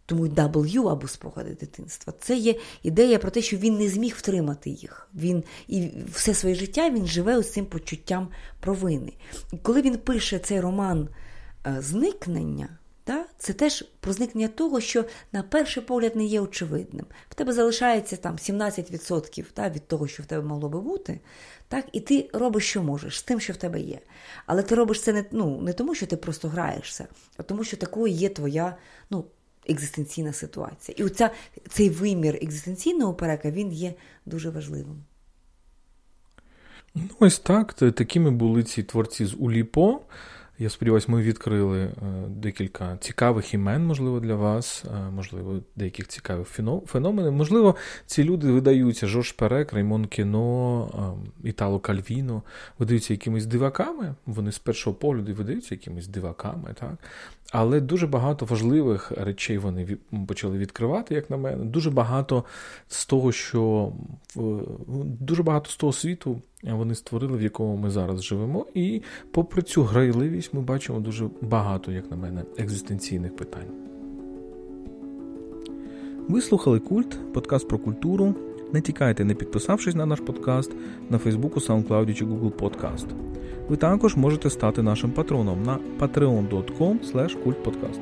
[0.10, 2.14] тому W або спогади дитинства.
[2.20, 5.10] Це є ідея про те, що він не зміг втримати їх.
[5.16, 8.28] Він І все своє життя він живе з цим почуттям
[8.60, 9.14] провини.
[9.54, 11.10] І коли він пише цей роман
[11.68, 12.70] е, Зникнення,
[13.38, 17.06] це теж про зникнення того, що на перший погляд не є очевидним.
[17.30, 21.20] В тебе залишається там 17% да, від того, що в тебе могло би бути,
[21.68, 24.00] так, і ти робиш, що можеш, з тим, що в тебе є.
[24.46, 27.08] Але ти робиш це не ну, не тому, що ти просто граєшся,
[27.38, 28.78] а тому, що такою є твоя
[29.10, 29.26] ну,
[29.68, 30.96] екзистенційна ситуація.
[31.00, 31.30] І оця,
[31.70, 33.94] цей вимір екзистенційного перека він є
[34.26, 35.04] дуже важливим.
[36.96, 37.74] Ну, Ось так.
[37.74, 40.02] Такими були ці творці з Уліпо.
[40.62, 41.92] Я сподіваюся, ми відкрили е,
[42.28, 46.48] декілька цікавих імен, можливо, для вас, е, можливо, деяких цікавих
[46.86, 47.32] феноменів.
[47.32, 52.44] Можливо, ці люди видаються Жош Перек, Раймон Кіно, е, Італо Кальвіно,
[52.80, 54.16] видаються якимись диваками.
[54.26, 56.94] Вони з першого погляду видаються якимись диваками, так?
[57.52, 59.98] Але дуже багато важливих речей вони
[60.28, 61.66] почали відкривати, як на мене.
[61.66, 62.44] Дуже багато
[62.88, 63.92] з того, що
[65.20, 68.66] дуже багато з того світу вони створили, в якому ми зараз живемо.
[68.74, 73.68] І попри цю грайливість, ми бачимо дуже багато, як на мене, екзистенційних питань.
[76.28, 78.36] Ви слухали Культ, подкаст про культуру.
[78.74, 80.72] Не тікайте, не підписавшись на наш подкаст
[81.10, 83.06] на Фейсбуку, SoundCloud чи Google Podcast.
[83.70, 87.00] Ви також можете стати нашим патроном на patreon.com
[87.46, 88.00] kultpodcast.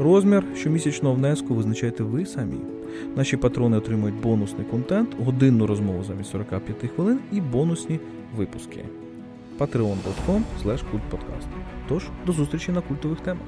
[0.00, 2.56] Розмір щомісячного внеску визначаєте ви самі.
[3.16, 8.00] Наші патрони отримують бонусний контент, годинну розмову замість 45 хвилин і бонусні
[8.36, 8.84] випуски.
[9.58, 11.48] patreon.com kultpodcast.
[11.88, 13.46] Тож, до зустрічі на культових темах.